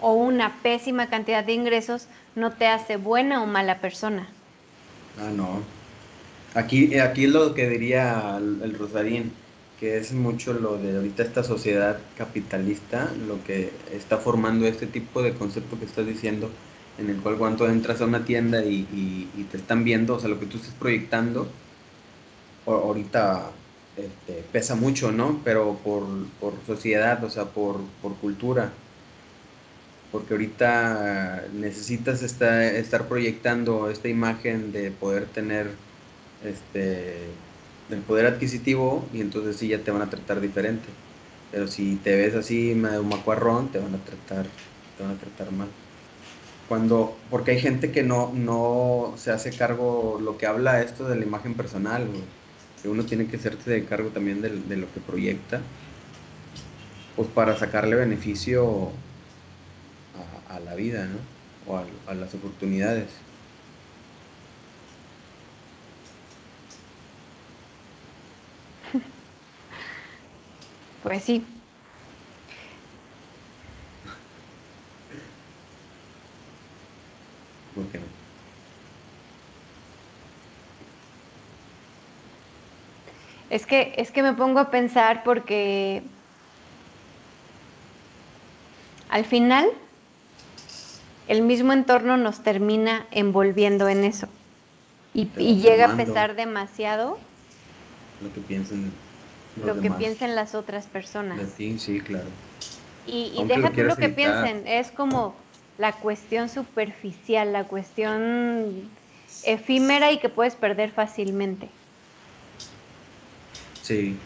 [0.00, 4.28] o una pésima cantidad de ingresos no te hace buena o mala persona.
[5.18, 5.62] Ah, no.
[6.54, 9.32] Aquí, aquí es lo que diría el, el Rosarín,
[9.82, 15.22] que es mucho lo de ahorita esta sociedad capitalista, lo que está formando este tipo
[15.22, 16.54] de concepto que estás diciendo,
[16.96, 20.38] en el cual cuando entras a una tienda y, te están viendo, o sea, lo
[20.38, 21.52] que tú estás proyectando,
[22.66, 23.52] ahorita
[23.96, 25.42] este, pesa mucho, ¿no?
[25.44, 28.72] Pero por, por sociedad, o sea, por, por cultura.
[30.10, 35.78] Porque ahorita necesitas esta- estar proyectando esta imagen de poder tener
[36.40, 37.41] este
[37.92, 40.88] del poder adquisitivo y entonces sí ya te van a tratar diferente.
[41.50, 44.46] Pero si te ves así medio macuarrón, te van a tratar,
[44.96, 45.68] te van a tratar mal.
[46.68, 51.16] Cuando, porque hay gente que no, no se hace cargo, lo que habla esto de
[51.16, 52.06] la imagen personal,
[52.82, 55.60] que uno tiene que hacerse cargo también de, lo que proyecta,
[57.14, 58.88] pues para sacarle beneficio
[60.48, 61.18] a, a la vida, ¿no?
[61.72, 63.08] O a, a las oportunidades.
[71.02, 71.46] Pues sí.
[77.74, 78.06] ¿Por qué no?
[83.48, 86.02] Es que, es que me pongo a pensar porque
[89.08, 89.66] al final
[91.26, 94.28] el mismo entorno nos termina envolviendo en eso.
[95.14, 97.20] Y, y llega a pesar demasiado
[98.20, 99.02] Lo que piensen
[99.56, 101.38] lo que piensen las otras personas.
[101.38, 102.28] de ti, sí, claro.
[103.06, 104.44] Y, y deja tú lo que evitar.
[104.44, 105.34] piensen, es como
[105.78, 108.98] la cuestión superficial, la cuestión
[109.44, 111.68] efímera y que puedes perder fácilmente.
[113.82, 114.16] Sí.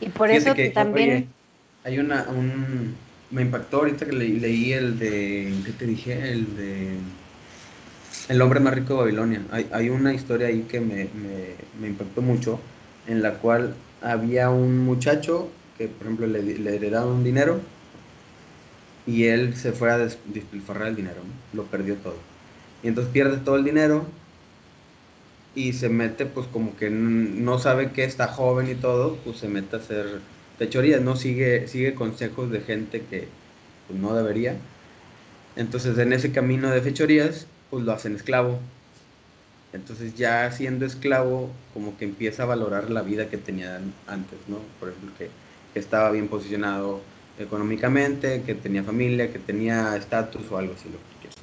[0.00, 1.10] Y por Fíjate eso que, también...
[1.10, 1.28] oye,
[1.84, 2.96] hay una, un,
[3.30, 6.32] me impactó ahorita que leí, leí el de, ¿qué te dije?
[6.32, 6.98] El de
[8.28, 9.46] El hombre más rico de Babilonia.
[9.50, 12.60] Hay, hay una historia ahí que me, me, me impactó mucho,
[13.06, 17.62] en la cual había un muchacho que, por ejemplo, le, le heredaron un dinero
[19.04, 22.26] y él se fue a des- despilfarrar el dinero, lo perdió todo.
[22.82, 24.06] Y entonces pierde todo el dinero
[25.54, 29.48] y se mete, pues como que no sabe que está joven y todo, pues se
[29.48, 30.22] mete a hacer
[30.56, 33.28] fechorías, no sigue, sigue consejos de gente que
[33.86, 34.70] pues, no debería.
[35.56, 38.60] Entonces en ese camino de fechorías, pues lo hacen esclavo.
[39.72, 44.58] Entonces ya siendo esclavo, como que empieza a valorar la vida que tenía antes, ¿no?
[44.78, 45.30] Por ejemplo, que,
[45.74, 47.08] estaba bien posicionado
[47.38, 51.38] económicamente, que tenía familia, que tenía estatus o algo así, lo que quieras.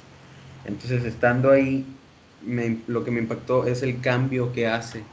[0.64, 1.98] Entonces estando ahí,
[2.40, 5.06] me- lo que me impactó es el cambio que hace,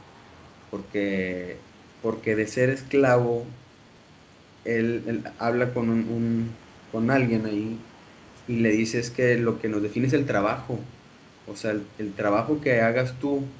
[0.70, 1.62] porque,
[2.00, 3.46] porque de ser esclavo,
[4.64, 6.56] él, él habla con, un, un-
[6.90, 7.84] con alguien ahí
[8.46, 10.80] y le dice es que lo que nos define es el trabajo.
[11.50, 13.54] O sea, el, trabajo que hagas tú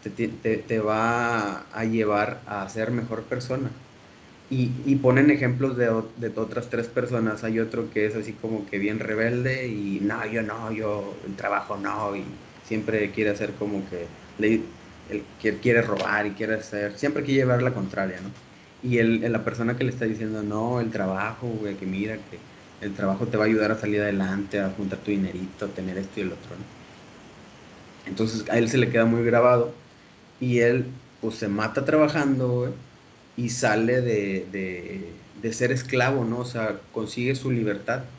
[0.00, 3.86] te, te- te va a llevar a ser mejor persona.
[4.48, 7.42] Y, y ponen ejemplos de, de otras tres personas.
[7.44, 11.36] Hay otro que es así como que bien rebelde y no, yo no, yo el
[11.36, 12.14] trabajo no.
[12.16, 17.22] Y siempre quiere hacer como que le, el, que quiere robar y quiere hacer, siempre
[17.22, 18.34] quiere llevar la contraria, ¿no?
[18.80, 22.46] Y el, la persona que le está diciendo, no, el trabajo, güey, que mira, que
[22.80, 25.96] el trabajo te va a ayudar a salir adelante, a juntar tu dinerito, a tener
[25.98, 26.81] esto y el otro, ¿no?
[28.04, 29.84] Entonces a él se le queda muy grabado
[30.38, 32.84] y él pues se mata trabajando,
[33.36, 36.40] y sale de, de, de ser esclavo, ¿no?
[36.40, 38.14] O sea, consigue su libertad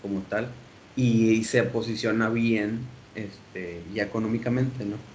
[0.00, 0.62] como tal
[0.94, 5.06] y, y se posiciona bien este, ya económicamente, ¿no?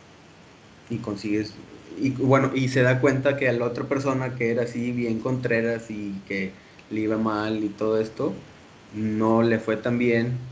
[0.88, 1.56] Y consigues,
[1.86, 5.20] y bueno, y se da cuenta que a la otra persona que era así bien
[5.22, 8.48] contreras y que le iba mal y todo esto,
[8.90, 10.49] no le fue tan bien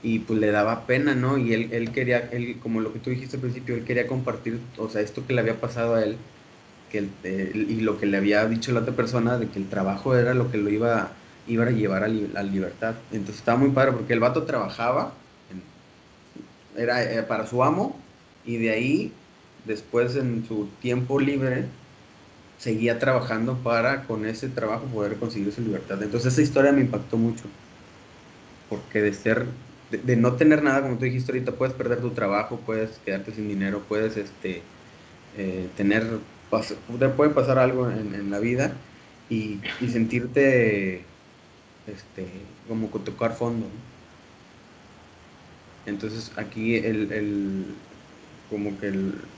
[0.00, 1.38] y pues le daba pena, ¿no?
[1.38, 4.72] Y él, él quería, él, como lo que tú dijiste al principio, él quería compartir,
[4.78, 6.18] o sea, esto que le había pasado a él,
[6.88, 6.98] que
[7.54, 10.50] y lo que le había dicho la otra persona, de que el trabajo era lo
[10.50, 13.04] que lo iba, iba a llevar a, li- a libertad.
[13.10, 15.24] Entonces estaba muy padre porque el vato trabajaba,
[16.76, 18.10] era eh, para su amo,
[18.42, 19.26] y de ahí,
[19.64, 21.72] después en su tiempo libre,
[22.56, 26.02] seguía trabajando para con ese trabajo poder conseguir su libertad.
[26.02, 27.50] Entonces esa historia me impactó mucho.
[28.68, 29.46] Porque de ser,
[29.88, 33.32] de, de no tener nada, como tú dijiste ahorita, puedes perder tu trabajo, puedes quedarte
[33.32, 34.72] sin dinero, puedes este,
[35.32, 36.04] eh, tener,
[36.50, 38.86] pas- te puede pasar algo en, en la vida
[39.28, 41.08] y, y sentirte
[41.86, 43.72] este, como que tocar fondo.
[45.84, 47.82] Entonces aquí el, el-
[48.48, 49.28] como que el,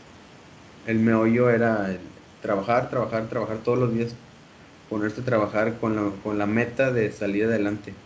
[0.85, 4.17] el meollo era el trabajar, trabajar, trabajar todos los días,
[4.89, 7.97] ponerse a trabajar con la, con la meta de salir adelante.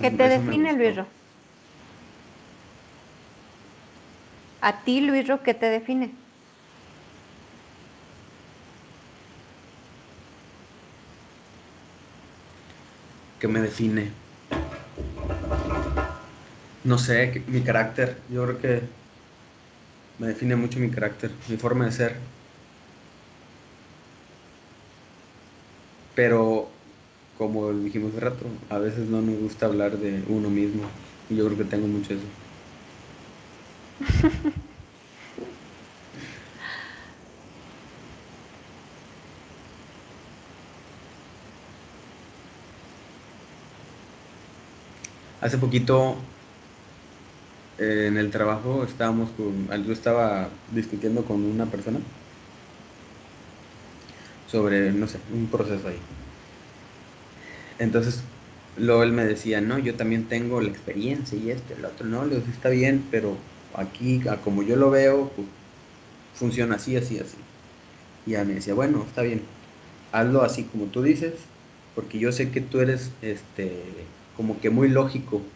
[0.00, 0.74] ¿Qué Entonces, te define.
[0.76, 1.06] Luis Ro?
[4.68, 6.06] A ti, Luis Ro, ¿qué te define?
[13.38, 14.14] que me define.
[16.82, 18.26] No sé, mi carácter.
[18.28, 18.94] Yo creo que
[20.18, 22.30] me define mucho mi carácter, mi forma de ser.
[26.14, 26.84] Pero,
[27.32, 30.92] como dijimos hace rato, a veces no nos gusta hablar de uno mismo.
[31.28, 32.28] Y yo creo que tengo mucho eso.
[45.40, 45.96] Hace poquito
[47.78, 52.00] eh, en el trabajo estábamos con, yo estaba discutiendo con una persona
[54.44, 56.02] sobre, no sé, un proceso ahí.
[57.78, 58.24] Entonces,
[58.76, 62.24] luego él me decía, no, yo también tengo la experiencia y esto, el otro, no,
[62.24, 63.44] le digo, "Sí está bien, pero
[63.74, 65.48] aquí, a como yo lo veo, pues,
[66.32, 67.46] funciona así, así, así.
[68.24, 69.50] Y ya me decía, bueno, está bien,
[70.12, 71.50] hazlo así como tú dices,
[71.94, 75.52] porque yo sé que tú eres, este, como que muy lógico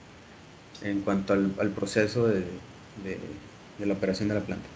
[0.82, 2.62] en cuanto al, al proceso de,
[2.96, 3.40] de-
[3.78, 4.70] la operación de la planta.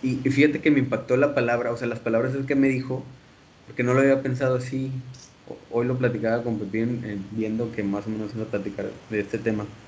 [0.00, 3.16] Y, fíjate que me impactó la palabra, o sea, las palabras que me dijo,
[3.64, 5.02] porque no lo había pensado así.
[5.44, 9.20] Hoy lo platicaba con Pepín, eh, viendo que más o menos iba a platicar de
[9.20, 9.83] este tema.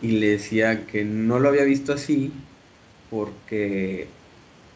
[0.00, 2.32] Y le decía que no lo había visto así
[3.10, 4.08] porque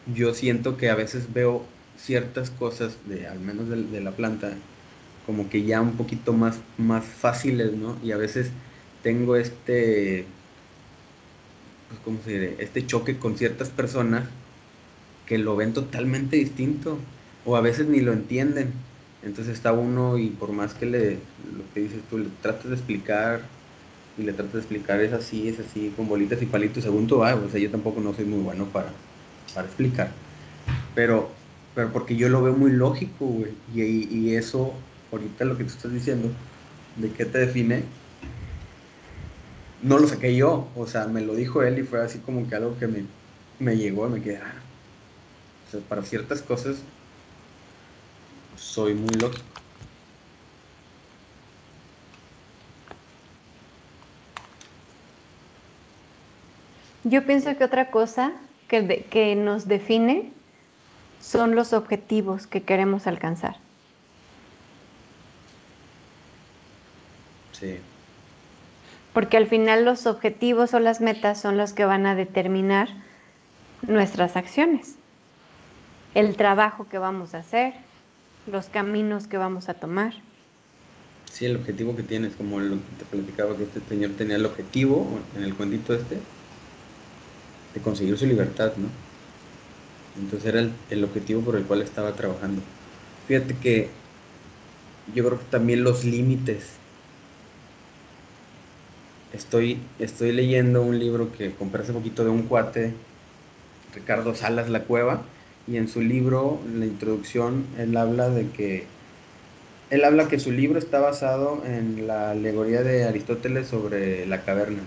[0.05, 1.65] yo siento que a veces veo
[1.97, 4.57] ciertas cosas, de, al menos de, de la planta,
[5.25, 7.97] como que ya un poquito más, más fáciles, ¿no?
[8.03, 8.51] Y a veces
[9.01, 10.25] tengo este,
[11.87, 12.63] pues, ¿cómo se dice?
[12.63, 14.29] Este choque con ciertas personas
[15.25, 16.99] que lo ven totalmente distinto
[17.45, 18.73] o a veces ni lo entienden.
[19.21, 22.75] Entonces está uno y por más que le, lo que dices tú, le tratas de
[22.75, 23.41] explicar
[24.15, 27.23] y le tratas de explicar es así, es así, con bolitas y palitos, según tú,
[27.23, 29.05] ah, o sea, yo tampoco no soy muy bueno para,
[29.51, 30.23] para explicar.
[30.93, 31.43] Pero,
[31.73, 33.63] pero porque yo lo veo muy lógico, güey.
[33.67, 33.83] Y,
[34.31, 36.39] y eso, ahorita lo que tú estás diciendo,
[36.95, 38.01] de qué te define,
[39.79, 42.55] no lo saqué yo, o sea, me lo dijo él y fue así como que
[42.55, 43.19] algo que me,
[43.59, 44.73] me llegó me quedé, ah.
[45.65, 46.93] O sea, para ciertas cosas
[48.55, 49.52] soy muy lógico.
[57.03, 58.31] Yo pienso que otra cosa
[58.67, 60.31] que, de- que nos define
[61.21, 63.55] son los objetivos que queremos alcanzar.
[67.51, 67.77] Sí.
[69.13, 72.89] Porque al final los objetivos o las metas son los que van a determinar
[73.87, 74.95] nuestras acciones.
[76.15, 77.73] El trabajo que vamos a hacer,
[78.47, 80.13] los caminos que vamos a tomar.
[81.31, 84.45] Sí, el objetivo que tienes, como lo que te platicaba que este señor tenía el
[84.45, 86.21] objetivo en el cuentito este,
[87.73, 88.87] de conseguir su libertad, ¿no?
[90.21, 92.61] Entonces era el, el objetivo por el cual estaba trabajando.
[93.27, 93.89] Fíjate que
[95.13, 96.79] yo creo que también los límites.
[99.33, 102.93] Estoy, estoy leyendo un libro que compré hace poquito de un cuate,
[103.93, 105.23] Ricardo Salas La Cueva,
[105.65, 108.87] y en su libro, en la introducción, él habla de que
[109.89, 114.81] él habla que su libro está basado en la alegoría de Aristóteles sobre la caverna,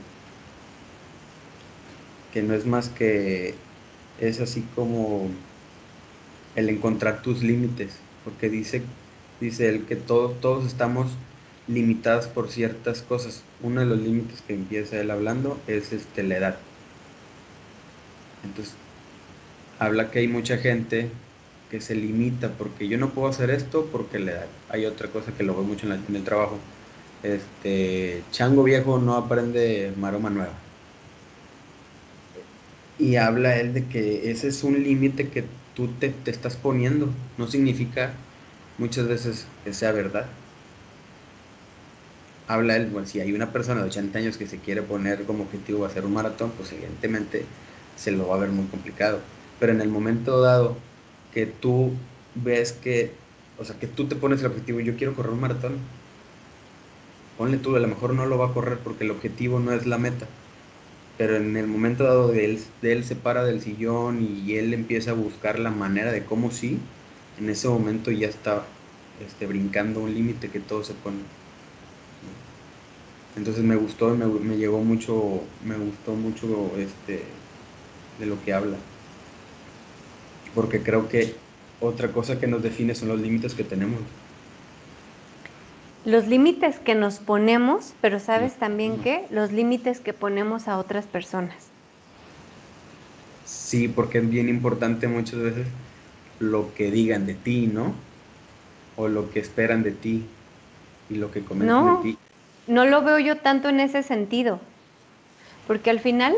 [2.37, 3.55] que no es más que
[4.18, 5.30] es así como
[6.57, 8.97] el encontrar tus límites, porque dice
[9.39, 11.20] dice él que todos todos estamos
[11.66, 13.47] limitados por ciertas cosas.
[13.61, 16.66] Uno de los límites que empieza él hablando es este la edad.
[18.43, 18.78] Entonces
[19.78, 21.12] habla que hay mucha gente
[21.68, 24.64] que se limita porque yo no puedo hacer esto porque la edad.
[24.68, 26.72] Hay otra cosa que lo veo mucho en, la- en el trabajo.
[27.22, 30.65] Este, chango viejo no aprende maroma nueva.
[32.99, 37.30] Y habla él de que ese es un límite que tú te, te estás poniendo.
[37.36, 38.30] No significa
[38.76, 40.42] muchas veces que sea verdad.
[42.49, 45.44] Habla él, bueno, si hay una persona de 80 años que se quiere poner como
[45.44, 47.57] objetivo hacer un maratón, pues evidentemente
[47.94, 49.28] se lo va a ver muy complicado.
[49.59, 50.88] Pero en el momento dado
[51.30, 53.26] que tú ves que,
[53.57, 55.90] o sea, que tú te pones el objetivo, yo quiero correr un maratón,
[57.36, 59.86] ponle tú, a lo mejor no lo va a correr porque el objetivo no es
[59.86, 60.45] la meta,
[61.18, 64.74] pero en el momento dado de él, de él se para del sillón y él
[64.74, 66.78] empieza a buscar la manera de cómo sí,
[67.38, 68.62] en ese momento ya está
[69.18, 71.22] este, brincando un límite que todos se ponen.
[73.36, 77.22] Entonces me gustó, me, me llegó mucho, me gustó mucho este,
[78.18, 78.78] de lo que habla
[80.56, 81.34] porque creo que
[81.80, 84.00] otra cosa que nos define son los límites que tenemos.
[86.07, 91.04] Los límites que nos ponemos, pero sabes también que los límites que ponemos a otras
[91.04, 91.57] personas.
[93.44, 95.66] Sí, porque es bien importante muchas veces
[96.38, 97.92] lo que digan de ti, ¿no?
[98.96, 100.22] O lo que esperan de ti
[101.11, 101.96] y lo que comentan No.
[101.96, 102.18] de ti.
[102.68, 104.61] No lo veo yo tanto en ese sentido,
[105.66, 106.34] porque al final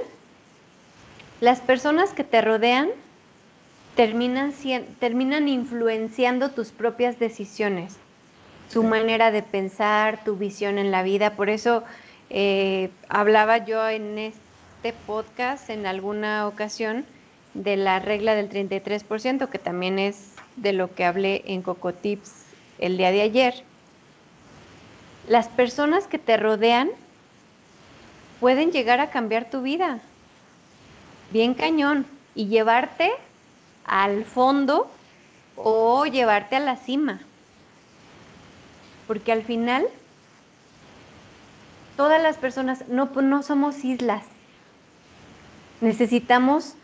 [1.40, 2.88] las personas que te rodean
[3.96, 4.52] terminan,
[5.00, 7.96] terminan influenciando tus propias decisiones,
[8.72, 11.36] tu manera de pensar, tu visión en la vida.
[11.36, 11.84] Por eso
[12.30, 17.04] eh, hablaba yo en este podcast en alguna ocasión
[17.54, 22.32] de la regla del 33%, que también es de lo que hablé en Cocotips
[22.78, 23.54] el día de ayer.
[25.28, 26.90] Las personas que te rodean
[28.40, 30.00] pueden llegar a cambiar tu vida,
[31.30, 33.10] bien cañón, y llevarte
[33.84, 34.88] al fondo
[35.56, 37.20] o llevarte a la cima.
[39.08, 39.84] Porque al final,
[41.96, 44.22] todas las personas, no, no somos islas.
[45.80, 46.74] Necesitamos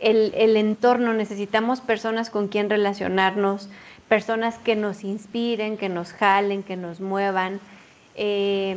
[0.00, 3.68] el, el entorno, necesitamos personas con quien relacionarnos,
[4.08, 7.60] personas que nos inspiren, que nos jalen, que nos muevan,
[8.14, 8.76] eh,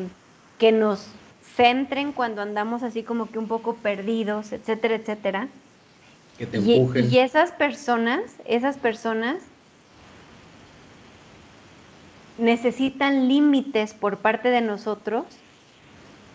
[0.57, 1.07] que nos
[1.55, 5.47] centren cuando andamos así como que un poco perdidos, etcétera, etcétera.
[6.37, 7.11] Que te Y, empujen.
[7.11, 9.37] y esas personas, esas personas
[12.39, 15.25] necesitan límites por parte de nosotros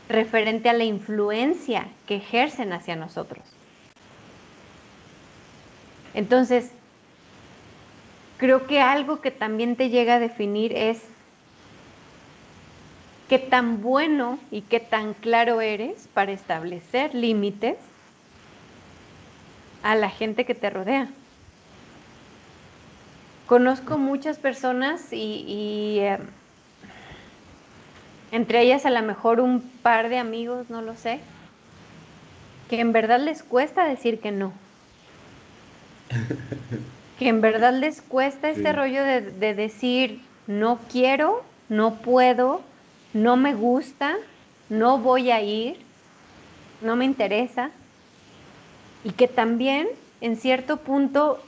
[0.09, 3.43] referente a la influencia que ejercen hacia nosotros.
[6.13, 6.71] Entonces,
[8.39, 11.03] creo que algo que también te llega a definir es
[13.29, 17.77] qué tan bueno y qué tan claro eres para establecer límites
[19.83, 21.09] a la gente que te rodea.
[23.47, 26.18] Conozco muchas personas y, y, eh,
[28.32, 31.20] entre ellas a lo mejor un par de amigos, no lo sé,
[32.70, 34.53] que en verdad les cuesta decir que no.
[37.18, 38.76] Que en verdad les cuesta este Sí.
[38.76, 42.62] rollo de, de decir no quiero, no puedo,
[43.12, 44.16] no me gusta,
[44.68, 45.76] no voy a ir,
[46.80, 47.70] no me interesa.
[49.05, 49.86] Y que también
[50.20, 51.40] en cierto punto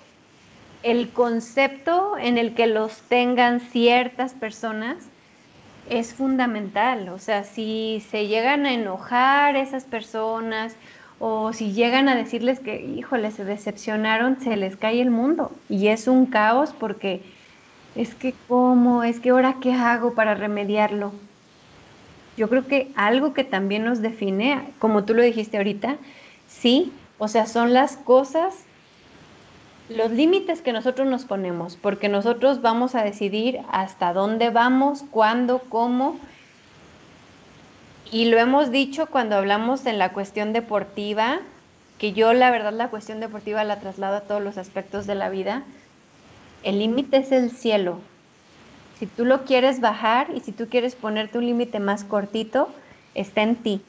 [0.86, 4.96] el concepto en el que los tengan ciertas personas
[5.90, 7.08] es fundamental.
[7.08, 10.76] O sea, si se llegan a enojar esas personas
[11.18, 15.50] o si llegan a decirles que, híjole, se decepcionaron, se les cae el mundo.
[15.68, 17.20] Y es un caos porque
[17.96, 19.02] es que, ¿cómo?
[19.02, 21.12] Es que ahora, ¿qué hago para remediarlo?
[22.36, 25.96] Yo creo que algo que también nos define, como tú lo dijiste ahorita,
[26.46, 28.65] sí, o sea, son las cosas
[29.88, 35.60] los límites que nosotros nos ponemos, porque nosotros vamos a decidir hasta dónde vamos, cuándo,
[35.68, 36.18] cómo.
[38.10, 41.38] Y lo hemos dicho cuando hablamos en la cuestión deportiva,
[41.98, 45.28] que yo la verdad la cuestión deportiva la traslado a todos los aspectos de la
[45.28, 45.62] vida.
[46.62, 48.00] El límite es el cielo.
[48.98, 52.68] Si tú lo quieres bajar y si tú quieres ponerte un límite más cortito,
[53.14, 53.80] está en ti.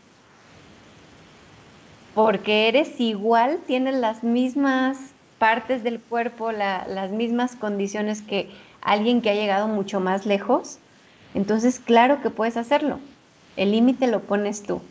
[2.14, 5.07] Porque eres igual, tienes las mismas
[5.40, 8.50] partes del cuerpo, la- las mismas condiciones que
[8.82, 10.80] alguien que ha llegado mucho más lejos,
[11.34, 13.00] entonces claro que puedes hacerlo.
[13.56, 14.82] El límite lo pones tú.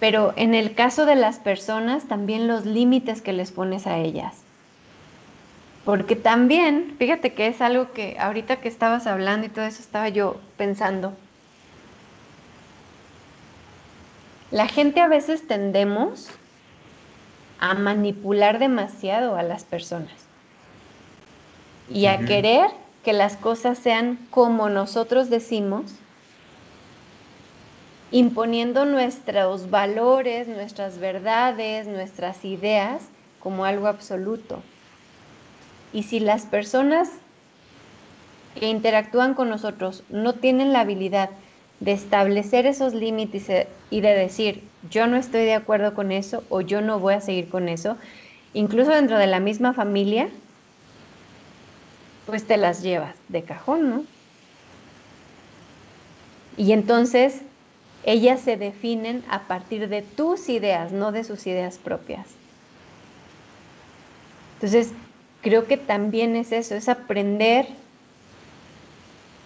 [0.00, 4.34] Pero en el caso de las personas, también los límites que les pones a ellas.
[5.84, 10.08] Porque también, fíjate que es algo que ahorita que estabas hablando y todo eso estaba
[10.08, 11.12] yo pensando.
[14.50, 16.30] La gente a veces tendemos
[17.62, 20.12] a manipular demasiado a las personas
[21.88, 22.66] y a querer
[23.04, 25.94] que las cosas sean como nosotros decimos,
[28.10, 33.04] imponiendo nuestros valores, nuestras verdades, nuestras ideas
[33.38, 34.60] como algo absoluto.
[35.92, 37.10] Y si las personas
[38.58, 41.30] que interactúan con nosotros no tienen la habilidad
[41.78, 46.60] de establecer esos límites y de decir, yo no estoy de acuerdo con eso o
[46.60, 47.96] yo no voy a seguir con eso,
[48.52, 50.28] incluso dentro de la misma familia,
[52.24, 54.06] pues te las llevas de cajón, ¿no?
[56.56, 57.42] Y entonces
[58.04, 62.28] ellas se definen a partir de tus ideas, no de sus ideas propias.
[64.60, 64.94] Entonces,
[65.40, 67.66] creo que también es eso, es aprender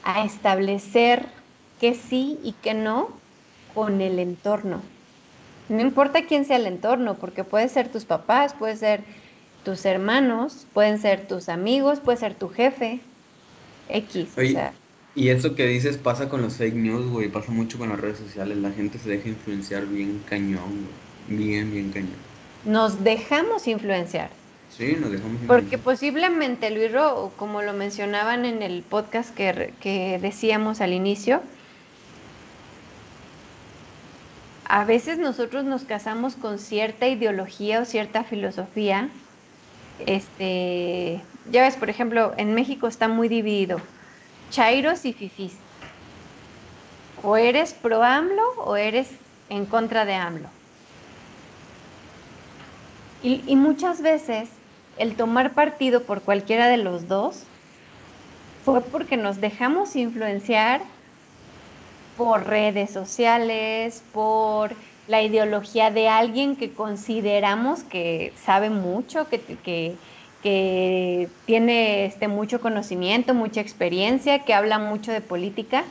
[0.02, 1.32] a establecer
[1.78, 3.26] que sí y que no
[3.74, 4.95] con el entorno.
[5.68, 9.04] No importa quién sea el entorno, porque puede ser tus papás, puede ser
[9.64, 13.00] tus hermanos, pueden ser tus amigos, puede ser tu jefe,
[13.88, 14.38] X.
[14.38, 14.78] o Oye, sea,
[15.14, 18.18] Y eso que dices pasa con los fake news, güey, pasa mucho con las redes
[18.18, 18.58] sociales.
[18.58, 21.02] La gente se deja influenciar bien cañón, güey.
[21.26, 22.26] Bien, bien cañón.
[22.64, 24.38] nos dejamos influenciar.
[24.68, 25.80] Sí, nos dejamos Porque influenciar.
[25.80, 31.42] posiblemente, Luis Ro, como lo mencionaban en el podcast que, que decíamos al inicio,
[34.68, 39.08] a veces nosotros nos casamos con cierta ideología o cierta filosofía.
[40.04, 43.80] Este, ya ves, por ejemplo, en México está muy dividido.
[44.50, 45.54] Chairos y fifís.
[47.22, 49.08] O eres pro AMLO o eres
[49.50, 50.48] en contra de AMLO.
[53.22, 54.48] Y, y muchas veces
[54.98, 57.44] el tomar partido por cualquiera de los dos
[58.64, 60.80] fue porque nos dejamos influenciar
[62.16, 64.74] por redes sociales, por
[65.08, 69.96] la ideología de alguien que consideramos que sabe mucho, que, que,
[71.44, 75.82] tiene este, mucho conocimiento, mucha experiencia, que habla mucho de política,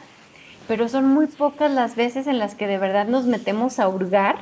[0.66, 4.38] pero son muy pocas las veces en las que de verdad nos metemos a hurgar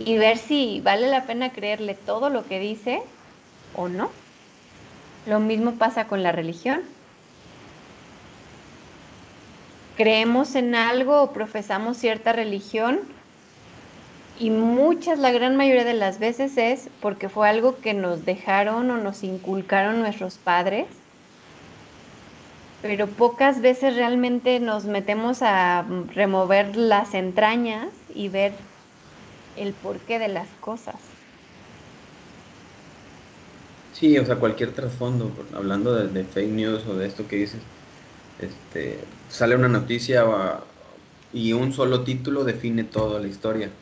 [0.00, 3.00] y ver si vale la pena creerle todo lo que dice
[3.76, 4.10] o no.
[5.26, 6.82] Lo mismo pasa con la religión.
[9.98, 13.00] Creemos en algo o profesamos cierta religión
[14.38, 18.90] Y muchas, la gran mayoría de las veces es porque fue algo que nos dejaron
[18.92, 21.04] o nos inculcaron nuestros padres,
[22.80, 25.84] pero pocas veces realmente nos metemos a
[26.14, 28.70] remover las entrañas y ver
[29.56, 31.18] el porqué de las cosas.
[33.92, 37.72] Sí, o sea, cualquier trasfondo, hablando de, fake news o de esto que dices,
[38.38, 40.66] este, sale una noticia o-
[41.32, 43.72] y un solo título define toda la historia.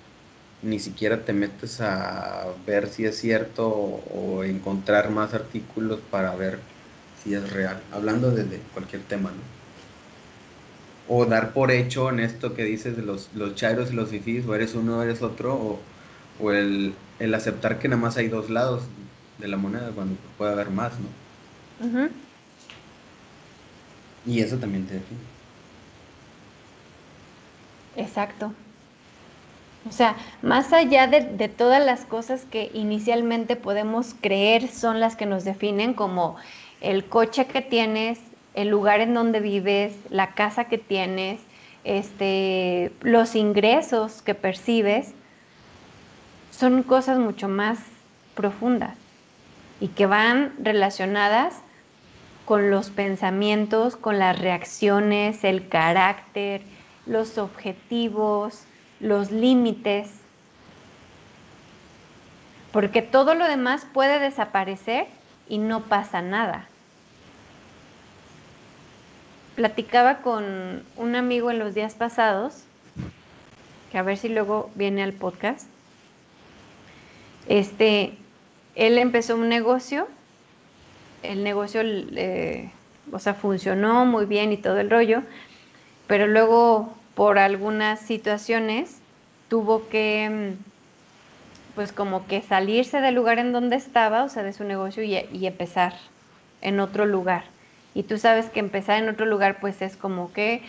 [0.62, 6.68] Ni siquiera te metes a ver si es cierto o, encontrar más artículos para ver
[7.14, 7.86] si es real.
[7.90, 9.44] Hablando de, de cualquier tema, ¿no?
[11.06, 14.44] O dar por hecho en esto que dices de los, los chairos y los fifís,
[14.46, 15.88] o eres uno o eres otro, o,
[16.36, 18.90] o el, el aceptar que nada más hay dos lados
[19.38, 21.14] de la moneda cuando puede haber más, ¿no?
[24.22, 25.35] Y eso también te define.
[27.96, 28.52] Exacto.
[29.88, 35.26] O sea, más allá de, todas las cosas que inicialmente podemos creer son las que
[35.26, 36.36] nos definen, como
[36.80, 38.18] el coche que tienes,
[38.54, 41.40] el lugar en donde vives, la casa que tienes,
[41.84, 45.12] este, los ingresos que percibes,
[46.50, 47.78] son cosas mucho más
[48.34, 48.96] profundas
[49.78, 51.54] y que van relacionadas
[52.44, 56.62] con los pensamientos, con las reacciones, el carácter,
[57.06, 58.64] los objetivos,
[59.00, 60.10] los límites.
[62.72, 65.06] Porque todo lo demás puede desaparecer
[65.48, 66.66] y no pasa nada.
[69.54, 72.64] Platicaba con un amigo en los días pasados,
[73.90, 75.66] que a ver si luego viene al podcast.
[77.48, 78.18] Este,
[78.74, 80.08] él empezó un negocio,
[81.22, 82.70] el negocio, eh,
[83.10, 85.22] o sea, funcionó muy bien y todo el rollo,
[86.06, 88.98] pero luego por algunas situaciones
[89.48, 90.28] tuvo que,
[90.58, 95.02] mm, pues como que salirse del lugar en donde estaba, o sea, de su negocio
[95.02, 95.94] y, y empezar
[96.62, 97.44] en otro lugar.
[97.94, 100.62] Y tú sabes que empezar en otro lugar, pues es como que,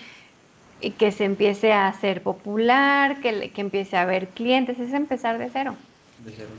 [0.98, 5.50] que se empiece a hacer popular, que, que empiece a haber clientes, es empezar de
[5.52, 5.76] cero.
[6.24, 6.50] De cero.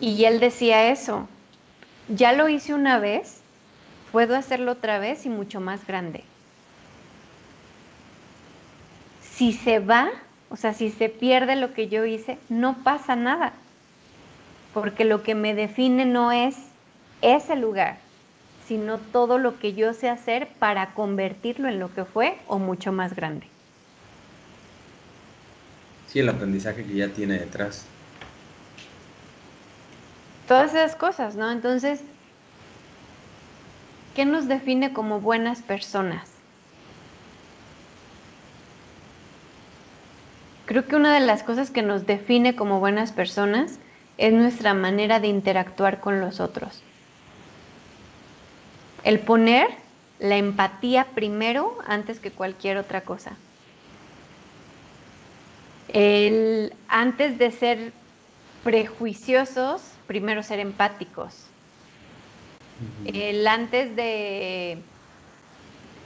[0.00, 1.28] Y él decía eso,
[2.08, 3.40] ya lo hice una vez,
[4.12, 6.22] puedo hacerlo otra vez y mucho más grande.
[9.38, 10.10] Si se va,
[10.50, 13.52] o sea, si se pierde lo que yo hice, no pasa nada,
[14.74, 16.56] porque lo que me define no es
[17.22, 18.00] ese lugar,
[18.66, 22.90] sino todo lo que yo sé hacer para convertirlo en lo que fue o mucho
[22.90, 23.46] más grande.
[26.08, 27.86] Sí, el aprendizaje que ya tiene detrás.
[30.48, 31.48] Todas esas cosas, ¿no?
[31.52, 32.02] Entonces,
[34.16, 36.37] ¿qué nos define como buenas personas?
[40.68, 43.78] Creo que una de las cosas que nos define como buenas personas
[44.18, 46.82] es nuestra manera de interactuar con los otros.
[49.02, 49.70] El poner
[50.18, 53.32] la empatía primero antes que cualquier otra cosa.
[55.88, 57.92] El, antes de ser
[58.62, 61.46] prejuiciosos, primero ser empáticos.
[63.06, 64.82] El antes de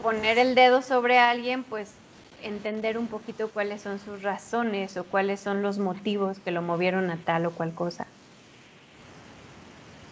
[0.04, 1.96] poner el dedo sobre alguien, pues
[2.42, 7.10] entender un poquito cuáles son sus razones o cuáles son los motivos que lo movieron
[7.10, 8.06] a tal o cual cosa.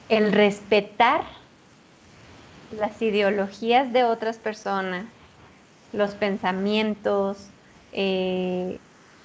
[0.08, 1.22] El respetar
[2.76, 5.04] las ideologías de otras personas,
[5.92, 7.48] los pensamientos,
[7.92, 8.78] eh,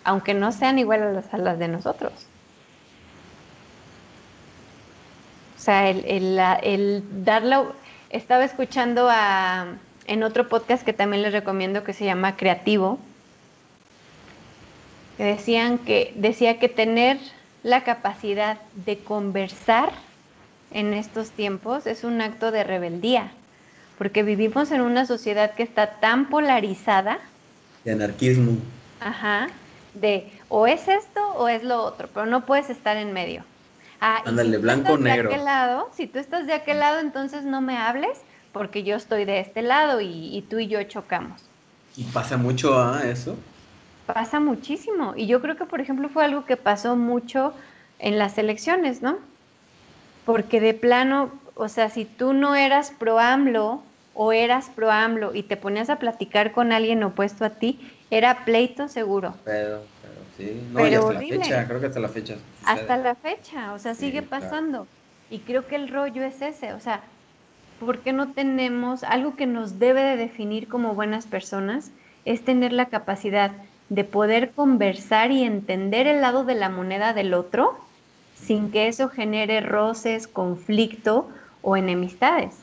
[0.04, 2.14] aunque no sean iguales a las, de nosotros.
[5.58, 7.74] O sea, el, el, el darlo,
[8.10, 9.66] estaba escuchando a,
[10.08, 13.00] en otro podcast que también les recomiendo que se llama Creativo,
[15.18, 17.18] que decían que, decía que tener
[17.64, 19.92] la capacidad de conversar
[20.72, 23.32] en estos tiempos es un acto de rebeldía,
[23.98, 27.20] porque vivimos en una sociedad que está tan polarizada,
[27.84, 28.58] De anarquismo.
[29.00, 29.48] ajá,
[29.94, 33.44] de o es esto o es lo otro, pero no puedes estar en medio.
[34.02, 35.30] Ah, Ándale, blanco o negro.
[35.30, 38.20] De aquel lado, si tú estás de aquel lado, entonces no me hables
[38.56, 41.42] porque yo estoy de este lado y, y tú y yo chocamos.
[41.98, 43.36] Y pasa mucho a eso.
[44.06, 45.14] Pasa muchísimo.
[45.16, 47.56] Y yo creo que, por ejemplo, fue algo que pasó mucho
[48.00, 49.20] en las elecciones, ¿no?
[50.26, 53.84] Porque de plano, o sea, si tú no eras pro AMLO
[54.14, 58.46] o eras pro AMLO y te ponías a platicar con alguien opuesto a ti, era
[58.46, 59.36] pleito seguro.
[59.44, 60.62] Pero, pero sí.
[60.72, 61.38] No, y Pero hasta horrible.
[61.38, 62.36] la fecha, creo que hasta la fecha.
[62.60, 62.82] sucede.
[62.82, 64.30] Hasta la fecha, o sea, Sí, sigue claro.
[64.30, 64.88] pasando.
[65.30, 67.15] Y creo que el rollo es ese, o sea,
[67.80, 71.92] ¿por qué no tenemos algo que nos debe de definir como buenas personas?
[72.26, 73.52] Es tener la capacidad
[73.90, 77.78] de poder conversar y entender el lado de la moneda del otro
[78.36, 81.30] sin que eso genere roces, conflicto
[81.62, 82.56] o enemistades.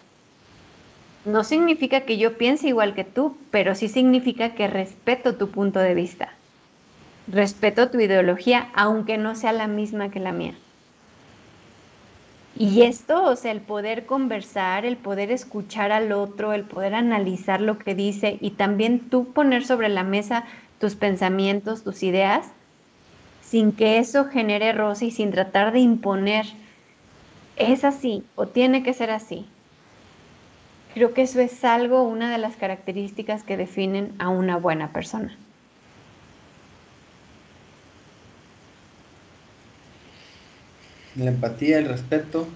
[1.24, 5.78] No significa que yo piense igual que tú, pero sí significa que respeto tu punto
[5.78, 6.30] de vista.
[7.28, 10.54] Respeto tu ideología, aunque no sea la misma que la mía.
[12.54, 17.60] Y esto, o sea, el poder conversar, el poder escuchar al otro, el poder analizar
[17.60, 20.44] lo que dice y también tú poner sobre la mesa
[20.78, 22.50] tus pensamientos, tus ideas,
[23.40, 26.46] sin que eso genere roce y sin tratar de imponer,
[27.56, 29.46] es así o tiene que ser así.
[30.94, 35.36] Creo que eso es algo, una de las características que definen a una buena persona.
[41.14, 42.46] La empatía, el respeto.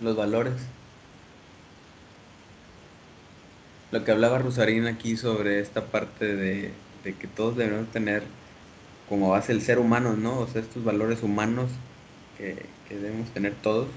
[0.00, 0.54] Los valores.
[3.90, 6.72] Lo que hablaba Rosarín aquí sobre esta parte de,
[7.04, 8.22] de que todos debemos tener
[9.08, 10.40] como base el ser humano, ¿no?
[10.40, 11.70] O sea, estos valores humanos
[12.38, 13.88] que, que debemos tener todos,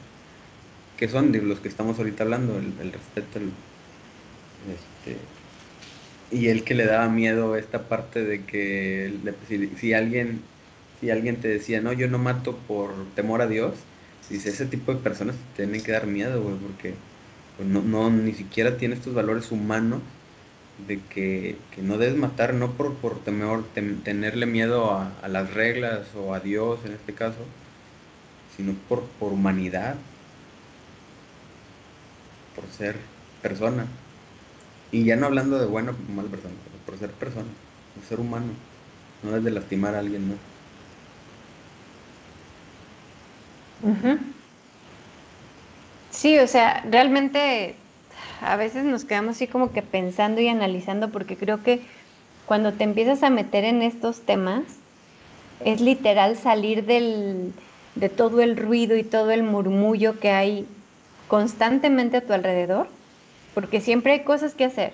[0.97, 3.53] que son de los que estamos ahorita hablando, el, el respeto, el,
[4.67, 5.17] este,
[6.31, 9.13] y él que le daba miedo esta parte de que
[9.47, 10.41] si, si, alguien
[10.99, 13.75] si alguien te decía, no, yo no mato por temor a Dios,
[14.29, 16.93] dice, ese tipo de personas tienen que dar miedo, güey, porque
[17.57, 20.01] pues, no, no, ni siquiera tiene estos valores humanos
[20.87, 25.27] de que, que no debes matar, no por, por temor, tem, tenerle miedo a, a,
[25.27, 27.39] las reglas o a Dios en este caso,
[28.55, 29.95] sino por, por humanidad,
[32.55, 32.95] por ser
[33.41, 33.87] persona.
[34.91, 35.93] Y ya no hablando de buena o
[36.27, 36.53] persona,
[36.85, 37.45] por ser persona,
[37.95, 38.47] por ser humano,
[39.23, 40.35] no es de lastimar a alguien, ¿no?
[46.11, 47.75] Sí, o sea, realmente
[48.41, 51.81] a veces nos quedamos así como que pensando y analizando porque creo que
[52.45, 54.63] cuando te empiezas a meter en estos temas
[55.63, 57.53] es literal salir del,
[57.95, 60.65] de todo el ruido y todo el murmullo que hay
[61.27, 62.87] constantemente a tu alrededor
[63.59, 64.93] porque siempre hay cosas que hacer,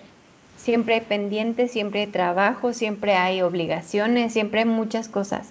[0.57, 5.49] siempre hay pendientes, siempre hay trabajo, siempre hay obligaciones, siempre hay muchas cosas.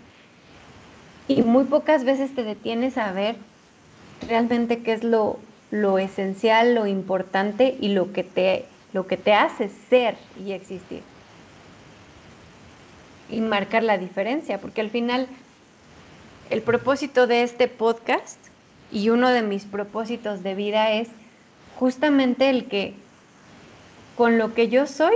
[1.28, 3.36] Y muy pocas veces te detienes a ver
[4.26, 5.38] realmente qué es lo,
[5.70, 11.02] lo esencial, lo importante y lo que, te, lo que te hace ser y existir.
[13.30, 15.28] Y marcar la diferencia, porque al final
[16.50, 18.40] el propósito de este podcast
[18.90, 21.10] y uno de mis propósitos de vida es
[21.78, 23.03] justamente el que
[24.16, 25.14] con lo que yo soy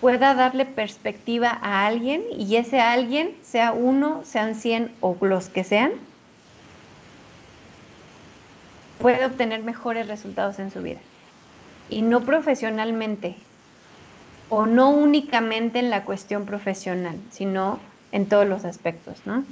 [0.00, 5.64] pueda darle perspectiva a alguien y ese alguien, sea uno, sean cien o los que
[5.64, 5.92] sean,
[9.00, 11.00] puede obtener mejores resultados en su vida.
[11.90, 13.36] Y no profesionalmente,
[14.50, 17.78] o no únicamente en la cuestión profesional, sino
[18.12, 19.44] en todos los aspectos, ¿no?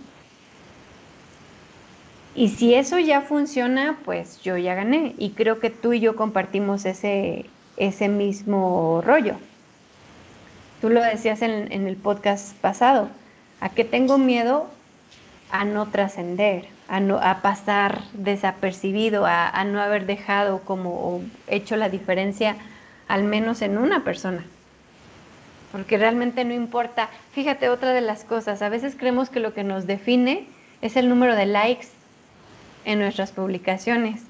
[2.35, 5.15] Y si eso ya funciona, pues yo ya gané.
[5.17, 7.47] Y creo que tú y yo compartimos ese,
[7.77, 9.37] ese mismo rollo.
[10.81, 13.09] Tú lo decías en, el podcast pasado.
[13.61, 14.69] ¿A qué tengo miedo?
[15.51, 21.77] A no trascender, a, no, a pasar desapercibido, a, a, no haber dejado como hecho
[21.77, 22.57] la diferencia
[23.09, 24.45] al menos en una persona.
[25.73, 27.09] Porque realmente no importa.
[27.33, 30.47] Fíjate, otra de las cosas, a veces creemos que lo que nos define
[30.83, 31.89] es el número de likes
[32.85, 34.23] en nuestras publicaciones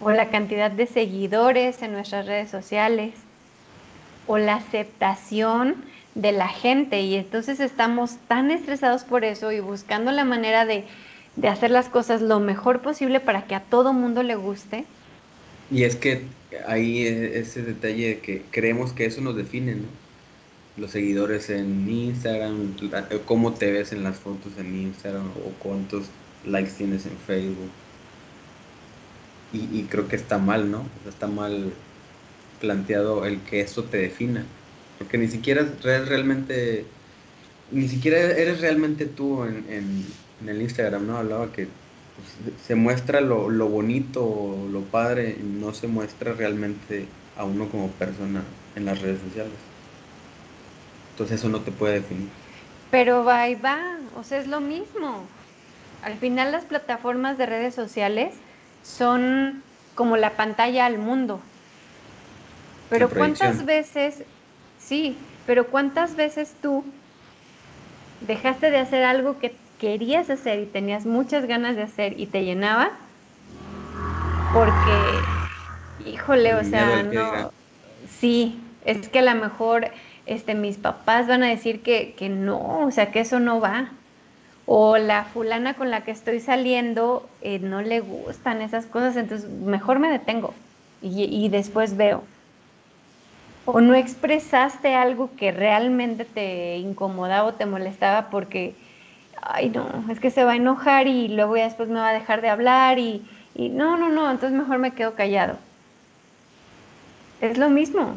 [0.00, 3.14] o la cantidad de seguidores en nuestras redes sociales
[4.26, 5.76] o la aceptación
[6.14, 10.84] de la gente y entonces estamos tan estresados por eso y buscando la manera de,
[11.36, 14.84] de hacer las cosas lo mejor posible para que a todo mundo le guste.
[15.70, 16.22] Y es que
[16.66, 19.86] ahí ese detalle de que creemos que eso nos define, ¿no?
[20.76, 22.74] Los seguidores en Instagram,
[23.26, 26.06] cómo te ves en las fotos en Instagram o cuántos
[26.46, 27.70] likes tienes en Facebook.
[29.52, 30.84] Y, y, creo que está mal, ¿no?
[31.08, 31.72] Está mal
[32.60, 34.44] planteado el que eso te defina.
[34.98, 36.84] Porque ni siquiera eres realmente,
[37.72, 41.16] ni siquiera eres realmente tú en, en, el Instagram, ¿no?
[41.16, 47.06] Hablaba que pues, se muestra lo, lo, bonito, lo padre, y no se muestra realmente
[47.36, 48.42] a uno como persona
[48.76, 49.58] en las redes sociales.
[51.12, 52.28] Entonces eso no te puede definir.
[52.90, 55.24] Pero va y va, o sea, es lo mismo.
[56.02, 58.34] Al final las plataformas de redes sociales
[58.82, 59.64] son
[59.94, 61.42] como la pantalla al mundo.
[62.88, 64.26] Pero cuántas veces,
[64.76, 66.84] sí, pero cuántas veces tú
[68.20, 72.44] dejaste de hacer algo que querías hacer y tenías muchas ganas de hacer y te
[72.44, 73.00] llenaba
[74.50, 75.28] porque,
[75.98, 77.52] híjole, o sea, no,
[78.06, 79.90] sí, es que a lo mejor
[80.26, 83.99] este, mis papás van a decir que, que no, o sea, que eso no va.
[84.66, 89.48] O la fulana con la que estoy saliendo eh, no le gustan esas cosas, entonces
[89.48, 90.54] mejor me detengo
[91.02, 92.22] y, y después veo.
[93.64, 98.74] O no expresaste algo que realmente te incomodaba o te molestaba porque,
[99.42, 102.14] ay no, es que se va a enojar y luego ya después me va a
[102.14, 103.22] dejar de hablar y,
[103.54, 105.56] y no, no, no, entonces mejor me quedo callado.
[107.40, 108.16] Es lo mismo.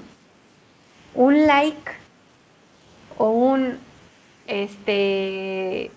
[1.15, 1.91] Un like
[3.17, 3.77] o un,
[4.47, 5.91] este,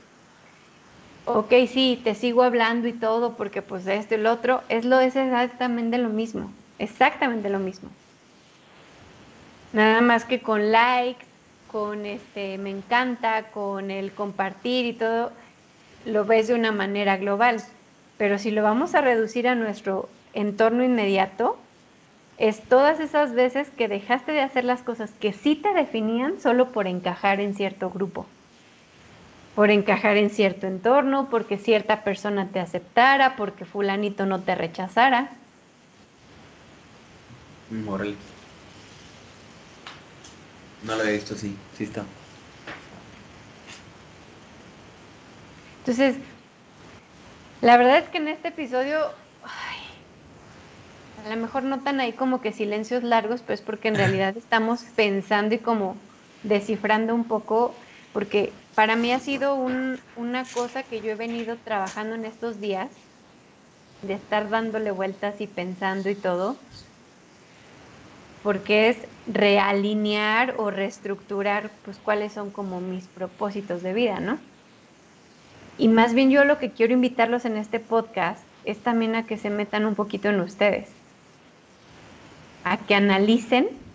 [1.27, 5.01] ok, sí, te sigo hablando y todo porque pues esto y lo otro, es lo
[5.01, 7.91] es exactamente lo mismo, exactamente lo mismo.
[9.72, 11.27] Nada más que con likes,
[11.70, 15.33] con este me encanta, con el compartir y todo,
[16.07, 17.62] lo ves de una manera global.
[18.16, 21.59] Pero si lo vamos a reducir a nuestro entorno inmediato,
[22.39, 26.72] es todas esas veces que dejaste de hacer las cosas que sí te definían solo
[26.72, 28.27] por encajar en cierto grupo,
[29.57, 35.31] por encajar en cierto entorno, porque cierta persona te aceptara, porque fulanito no te rechazara.
[37.89, 38.17] Órale.
[40.85, 42.05] No lo había visto así, sí está.
[45.79, 46.19] Entonces,
[47.63, 48.99] la verdad es que en este episodio,
[49.43, 49.81] ay,
[51.25, 55.55] a lo mejor notan ahí como que silencios largos, pues porque en realidad estamos pensando
[55.55, 55.97] y como
[56.43, 57.81] descifrando un poco,
[58.13, 62.61] porque para mí ha sido un- una cosa que yo he venido trabajando en estos
[62.61, 62.91] días,
[64.03, 66.57] de estar dándole vueltas y pensando y todo,
[68.45, 68.99] porque es
[69.33, 74.39] realinear o reestructurar pues cuáles son como mis propósitos de vida, ¿no?
[75.79, 79.39] Y más bien yo lo que quiero invitarlos en este podcast es también a que
[79.39, 80.91] se metan un poquito en ustedes,
[82.64, 83.86] a que analicen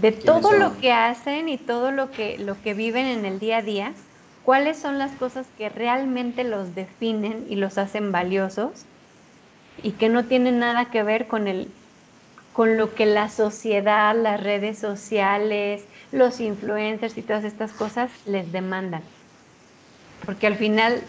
[0.00, 0.60] de todo son?
[0.60, 3.94] lo que hacen y todo lo que, lo que viven en el día a día,
[4.42, 8.86] cuáles son las cosas que realmente los definen y los hacen valiosos
[9.76, 11.68] y que no tienen nada que ver con el
[12.52, 18.52] con lo que la sociedad, las redes sociales, los influencers y todas estas cosas les
[18.52, 19.02] demandan.
[20.24, 21.02] Porque al final,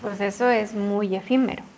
[0.00, 1.71] pues eso es muy efímero.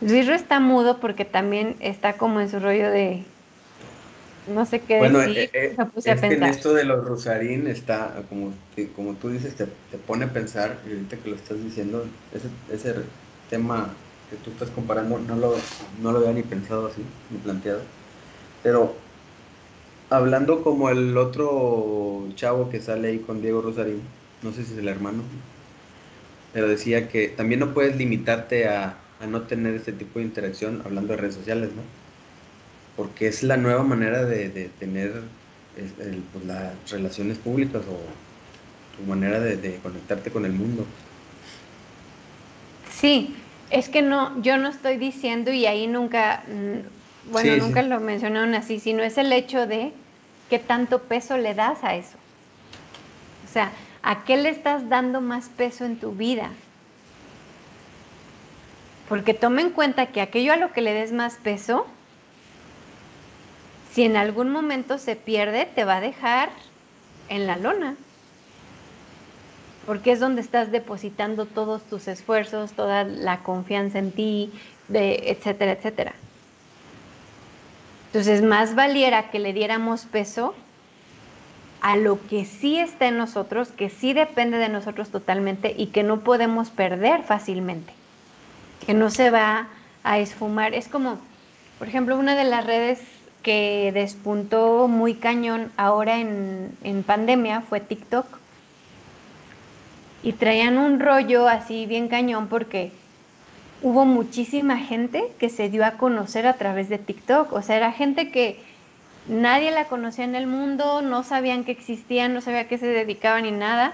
[0.00, 3.26] Luisro está mudo porque también está como en su rollo de
[4.46, 5.22] no sé qué Bueno, decir.
[5.22, 9.18] eh, eh, puse a es que en esto de los Rosarín está, como, que- como
[9.18, 12.94] tú dices, te, te pone a pensar, y ahorita que lo estás diciendo, ese, ese
[13.46, 13.96] tema
[14.26, 15.54] que tú estás comparando, no lo,
[15.98, 17.86] no lo había ni pensado así, ni planteado.
[18.62, 19.02] Pero
[20.10, 24.78] hablando como el otro chavo que sale ahí con Diego Rosarín, no sé si es
[24.78, 25.30] el hermano,
[26.50, 30.82] pero decía que también no puedes limitarte a, a no tener este tipo de interacción
[30.84, 31.84] hablando de redes sociales, ¿no?
[32.94, 35.30] porque es la nueva manera de, de tener
[35.72, 38.24] el- pues, las relaciones públicas o
[38.90, 40.98] tu manera de, de conectarte con el mundo.
[42.88, 43.36] Sí,
[43.70, 47.82] es que no, yo no estoy diciendo y ahí nunca, mm, bueno, Sí, nunca sí.
[47.82, 50.04] lo mencionaron así, sino es el hecho de
[50.48, 52.18] qué tanto peso le das a eso.
[53.42, 56.67] O sea, ¿a qué le estás dando más peso en tu vida?
[59.08, 61.86] Porque toma en cuenta que aquello a lo que le des más peso,
[63.92, 66.50] si en algún momento se pierde, te va a dejar
[67.28, 67.96] en la lona
[69.88, 74.52] porque es donde estás depositando todos tus esfuerzos, toda la confianza en ti,
[74.92, 76.12] etcétera, etcétera.
[78.08, 80.54] Entonces, más valiera que le diéramos peso
[81.80, 86.02] a lo que sí está en nosotros, que sí depende de nosotros totalmente y que
[86.02, 87.94] no podemos perder fácilmente,
[88.86, 89.68] que no se va
[90.04, 90.74] a esfumar.
[90.74, 91.18] Es como,
[91.78, 93.00] por ejemplo, una de las redes
[93.42, 98.26] que despuntó muy cañón ahora en, en pandemia fue TikTok
[100.22, 102.90] y traían un rollo así bien cañón porque
[103.82, 107.52] hubo muchísima gente que se dio a conocer a través de TikTok.
[107.52, 108.60] O sea, era gente que
[109.28, 112.86] nadie la conocía en el mundo, no sabían que existían, no sabía a qué se
[112.86, 113.92] dedicaban ni nada.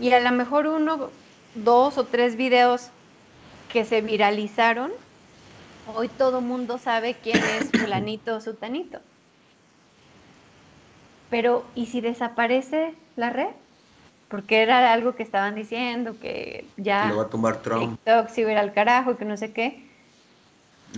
[0.00, 1.10] Y a lo mejor uno,
[1.54, 2.90] dos o tres videos
[3.74, 4.92] que se viralizaron,
[5.84, 9.00] hoy todo mundo sabe quién es fulanito o sutanito.
[11.28, 13.48] Pero, ¿y si desaparece la red?
[14.28, 18.00] porque era algo que estaban diciendo, que ya Lo va a tumbar Trump.
[18.00, 19.88] TikTok se iba al carajo y que no sé qué.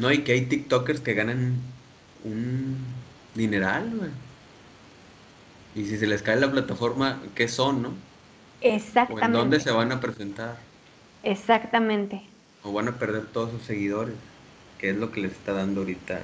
[0.00, 1.56] No, y que hay TikTokers que ganan
[2.24, 2.76] un
[3.34, 4.10] dineral, güey.
[5.74, 7.88] Y si se les cae la plataforma, ¿qué son, no?
[7.88, 7.92] o
[8.62, 9.38] en Exactamente.
[9.38, 10.56] dónde se van a presentar,
[11.22, 12.35] Exactamente.
[12.66, 14.18] O van a perder todos sus seguidores,
[14.78, 16.16] que es lo que les está dando ahorita.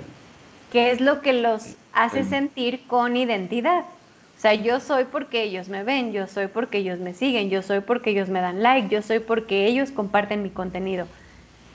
[0.71, 2.25] que es lo que los hace Bueno.
[2.25, 3.85] sentir con identidad.
[3.85, 7.63] O sea, yo soy porque ellos me ven, yo soy porque ellos me siguen, yo
[7.63, 11.11] soy porque ellos me dan like, yo soy porque ellos comparten mi contenido.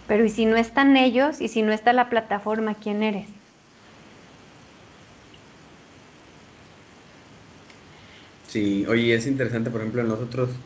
[0.08, 3.30] Pero ¿y si no están ellos y si no está la plataforma, quién eres?
[8.42, 10.62] Sí, oye, es interesante, por ejemplo, en los otros,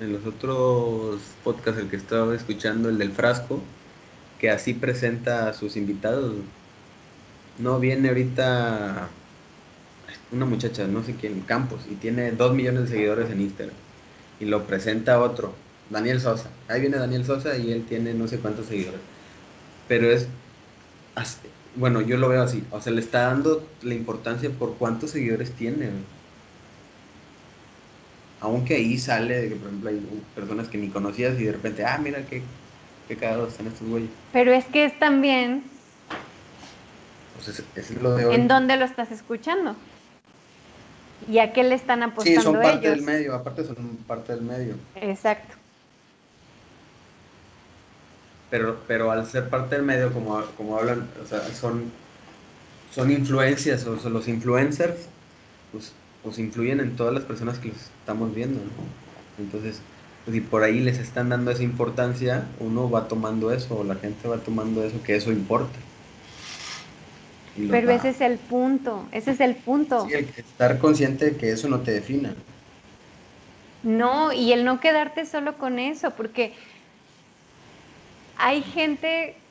[0.00, 3.60] en los otros podcasts, el que estaba escuchando, el del frasco,
[4.38, 6.34] que así presenta a sus invitados.
[7.58, 9.08] No viene ahorita
[10.32, 13.76] una muchacha, no sé quién, Campos, y tiene dos millones de seguidores en Instagram.
[14.40, 15.54] Y lo presenta otro,
[15.90, 16.50] Daniel Sosa.
[16.68, 19.00] Ahí viene Daniel Sosa y él tiene no sé cuántos seguidores.
[19.86, 20.26] Pero es,
[21.76, 25.52] bueno, yo lo veo así, o sea, le está dando la importancia por cuántos seguidores
[25.52, 25.90] tiene.
[28.44, 31.84] Aunque ahí sale de que, por ejemplo, hay personas que ni conocías y de repente,
[31.84, 32.42] ah, mira qué,
[33.08, 34.10] qué cagados están estos güeyes.
[34.32, 35.64] Pero es que es también
[37.34, 38.34] Pues es, es lo de hoy.
[38.34, 39.74] en dónde lo estás escuchando.
[41.26, 42.04] ¿Y a qué le están Sí,
[42.36, 42.96] apostando son parte ellos?
[42.96, 43.76] del medio, aparte son
[44.06, 44.74] parte del medio.
[44.94, 45.54] Exacto.
[48.50, 51.90] Pero, pero al ser parte del medio, como, como hablan, o sea, son,
[52.94, 55.08] son influencias, o sea, los influencers,
[55.72, 55.92] pues,
[56.22, 58.72] pues influyen en todas las personas que los estamos viendo, ¿no?
[59.36, 59.82] Entonces,
[60.24, 63.96] pues, si por ahí les están dando esa importancia, uno va tomando eso, o la
[63.96, 65.80] gente va tomando eso, que eso importa.
[67.68, 69.98] Pero va- ese es el punto, ese es el punto.
[69.98, 72.36] Sí, el estar consciente de que eso no te defina.
[73.82, 76.56] No, y el no quedarte solo con eso, porque
[78.36, 79.50] hay gente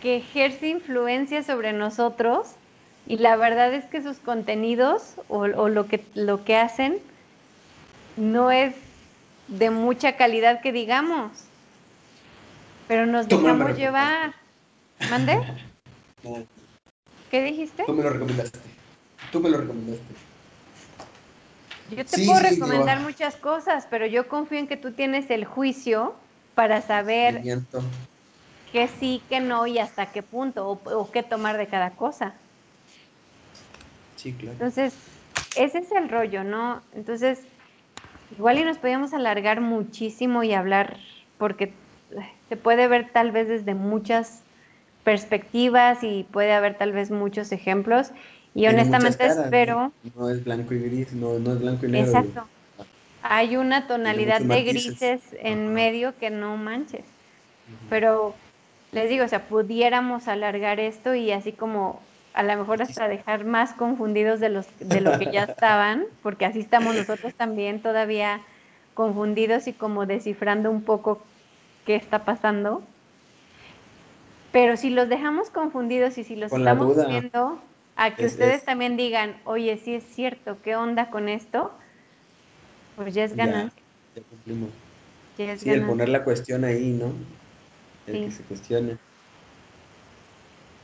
[0.00, 2.58] que ejerce influencia sobre nosotros
[3.04, 7.13] y la verdad es que sus contenidos o, o lo, que, lo que hacen
[8.16, 8.74] no es
[9.48, 11.32] de mucha calidad que digamos,
[12.88, 14.34] pero nos dejamos llevar.
[15.10, 15.36] ¿Mande?
[17.30, 17.84] ¿Qué dijiste?
[17.86, 18.58] Tú me lo recomendaste.
[19.32, 20.14] Tú me lo recomendaste.
[21.90, 24.92] Yo te Sí, puedo sí, recomendar digo- muchas cosas, pero yo confío en que tú
[24.92, 26.14] tienes el juicio
[26.54, 27.42] para saber
[28.72, 32.34] qué sí, qué no y hasta qué punto, o, o qué tomar de cada cosa.
[34.16, 34.52] Sí, claro.
[34.52, 34.94] Entonces,
[35.54, 36.82] ese es el rollo, ¿no?
[36.94, 37.40] Entonces,
[38.30, 41.00] igual y nos podíamos alargar muchísimo y hablar,
[41.36, 41.82] porque
[42.48, 44.46] se puede ver tal vez desde muchas
[45.04, 48.12] perspectivas y puede haber tal vez muchos ejemplos.
[48.54, 52.22] Y honestamente espero, No es blanco y gris, no, no es blanco y negro.
[52.22, 52.50] exacto,
[53.22, 55.74] hay una tonalidad de grises en Ajá.
[55.74, 57.18] medio que no manches.
[57.88, 58.42] Pero
[58.92, 63.44] les digo, o sea, pudiéramos alargar esto y así como a lo mejor hasta dejar
[63.44, 68.40] más confundidos de los de lo que ya estaban, porque así estamos nosotros también todavía
[68.94, 71.22] confundidos y como descifrando un poco
[71.86, 72.82] qué está pasando.
[74.52, 77.58] Pero si los dejamos confundidos y si los Con estamos viendo
[77.96, 81.72] a que Es- ustedes es- también digan, oye, sí es cierto, ¿qué onda con esto?
[82.96, 83.82] Pues ya es ganancia.
[84.14, 84.70] ya cumplimos.
[85.38, 87.12] ya es Sí, el poner la cuestión ahí, ¿no?
[88.06, 88.24] El Sí.
[88.26, 88.96] que se cuestione.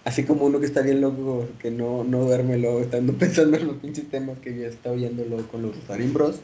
[0.05, 3.67] Así como uno que está bien loco, que no, no duerme luego, estando pensando en
[3.67, 6.41] los pinches temas que ya está oyendo luego con los Rosarín Bros.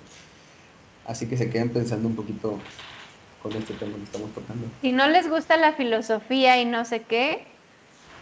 [1.07, 2.59] Así que se queden pensando un poquito
[3.43, 4.67] con este tema que estamos tocando.
[4.83, 7.47] Si no les gusta la filosofía y no sé qué,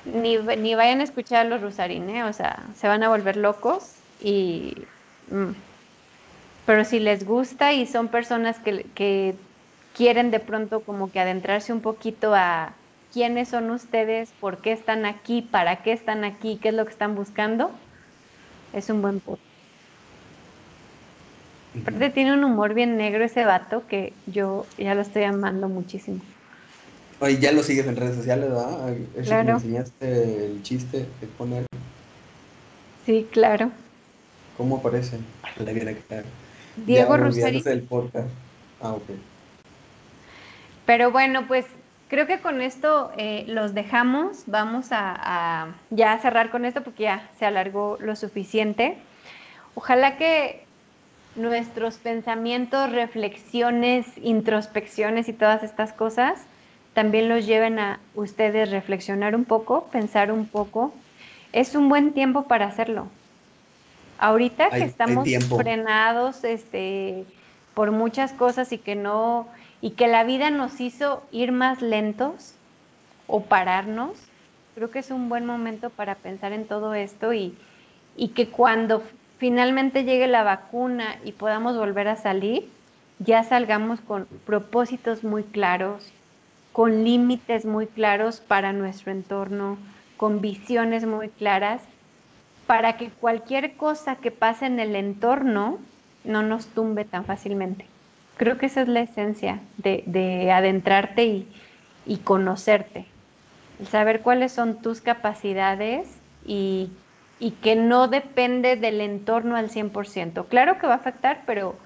[0.05, 2.25] ni, ni vayan a escuchar a los Rusarín, ¿eh?
[2.25, 4.75] O sea, se van a volver locos y...
[5.31, 5.53] mm.
[6.67, 9.35] Pero si les gusta y son personas que, que
[9.93, 12.75] quieren de pronto como que adentrarse un poquito a
[13.15, 16.91] quiénes son ustedes, por qué están aquí, para qué están aquí, qué es lo que
[16.91, 17.71] están buscando,
[18.75, 19.41] es un buen punto.
[21.81, 26.21] Aparte tiene un humor bien negro ese vato que yo ya lo estoy amando muchísimo.
[27.21, 28.91] Oye, ya lo sigues en redes sociales, ¿verdad?
[28.91, 29.53] Ese que me Claro.
[29.53, 31.65] enseñaste el chiste de poner
[33.07, 33.71] Sí, claro.
[34.57, 35.19] cómo aparece.
[35.65, 35.73] La.
[36.77, 37.17] Diego
[37.89, 38.29] podcast.
[38.81, 39.03] Ah, ok.
[40.87, 41.67] Pero bueno, pues
[42.09, 44.45] creo que con esto eh, los dejamos.
[44.47, 48.97] Vamos a, a ya cerrar con esto porque ya se alargó lo suficiente.
[49.75, 50.65] Ojalá que
[51.37, 56.41] nuestros pensamientos, reflexiones, introspecciones y todas estas cosas
[56.95, 60.95] también los lleven a ustedes reflexionar un poco, pensar un poco.
[61.53, 63.07] Es un buen tiempo para hacerlo.
[64.19, 65.29] Ahorita Hay- que estamos
[65.59, 67.25] frenados este,
[67.75, 69.49] por muchas cosas y que no
[69.85, 72.55] y que la vida nos hizo ir más lentos
[73.27, 74.17] o pararnos,
[74.75, 77.55] creo que es un buen momento para pensar en todo esto y,
[78.17, 79.03] y que cuando
[79.37, 82.67] finalmente llegue la vacuna y podamos volver a salir,
[83.19, 86.11] ya salgamos con propósitos muy claros,
[86.73, 89.77] con límites muy claros para nuestro entorno,
[90.17, 91.83] con visiones muy claras,
[92.67, 95.79] para que cualquier cosa que pase en el entorno
[96.25, 97.85] no nos tumbe tan fácilmente.
[98.37, 101.49] Creo que esa es la esencia de, adentrarte y,
[102.05, 103.07] y conocerte,
[103.81, 106.09] el saber cuáles son tus capacidades
[106.45, 106.91] y,
[107.39, 110.47] y, que no depende del entorno al 100%.
[110.49, 111.77] Claro que va a afectar, pero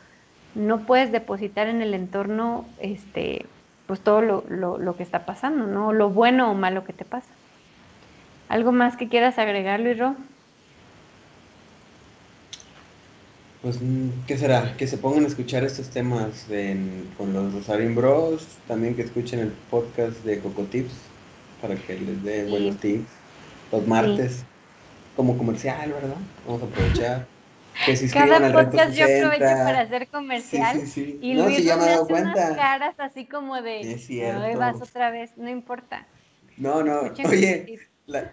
[0.55, 3.46] no puedes depositar en el entorno este,
[3.86, 5.92] pues todo lo, lo, que está pasando, ¿no?
[5.92, 7.30] Lo bueno o malo que te pasa.
[8.49, 10.16] ¿Algo más que quieras agregar, Luis Ro?
[13.62, 13.78] Pues,
[14.26, 14.76] ¿qué será?
[14.76, 16.46] Que se pongan a escuchar estos temas
[17.16, 20.92] con los Rosarín Bros, también que escuchen el podcast de Coco Tips
[21.61, 23.09] para que les dé buenos tips.
[23.72, 24.44] Los martes,
[25.16, 26.16] como comercial, ¿verdad?
[26.46, 27.26] Vamos a aprovechar.
[27.84, 30.82] Que se Cada al podcast yo aprovecho para hacer comercial
[31.20, 34.59] y no, Luis si ya me dado unas caras así como de, es cierto.
[34.59, 36.06] vas otra vez, no importa.
[36.56, 37.78] No, no, oye,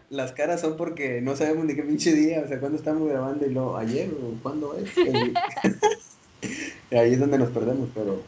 [0.09, 3.45] las caras son porque no sabemos ni qué pinche día, o sea, cuándo estamos grabando
[3.45, 4.89] y lo ayer o cuándo es.
[6.91, 8.21] ahí es donde nos perdemos, pero...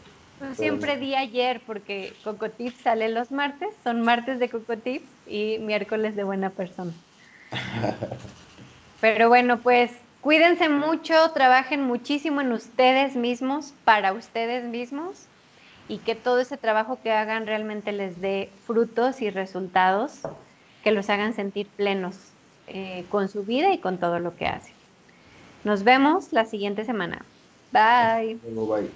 [0.56, 6.24] Siempre di ayer porque Cocotips sale los martes, son martes de Cocotips y miércoles de
[6.24, 6.92] buena persona.
[9.02, 9.92] Pero bueno, pues
[10.22, 15.26] cuídense mucho, trabajen muchísimo en ustedes mismos, para ustedes mismos
[15.88, 20.22] y que todo ese trabajo que hagan realmente les dé frutos y resultados
[20.88, 22.16] que los hagan sentir plenos
[22.68, 24.74] eh, con su vida y con todo lo que hacen.
[25.66, 27.26] Nos vemos la siguiente semana.
[27.74, 28.38] Bye.
[28.56, 28.90] Bye.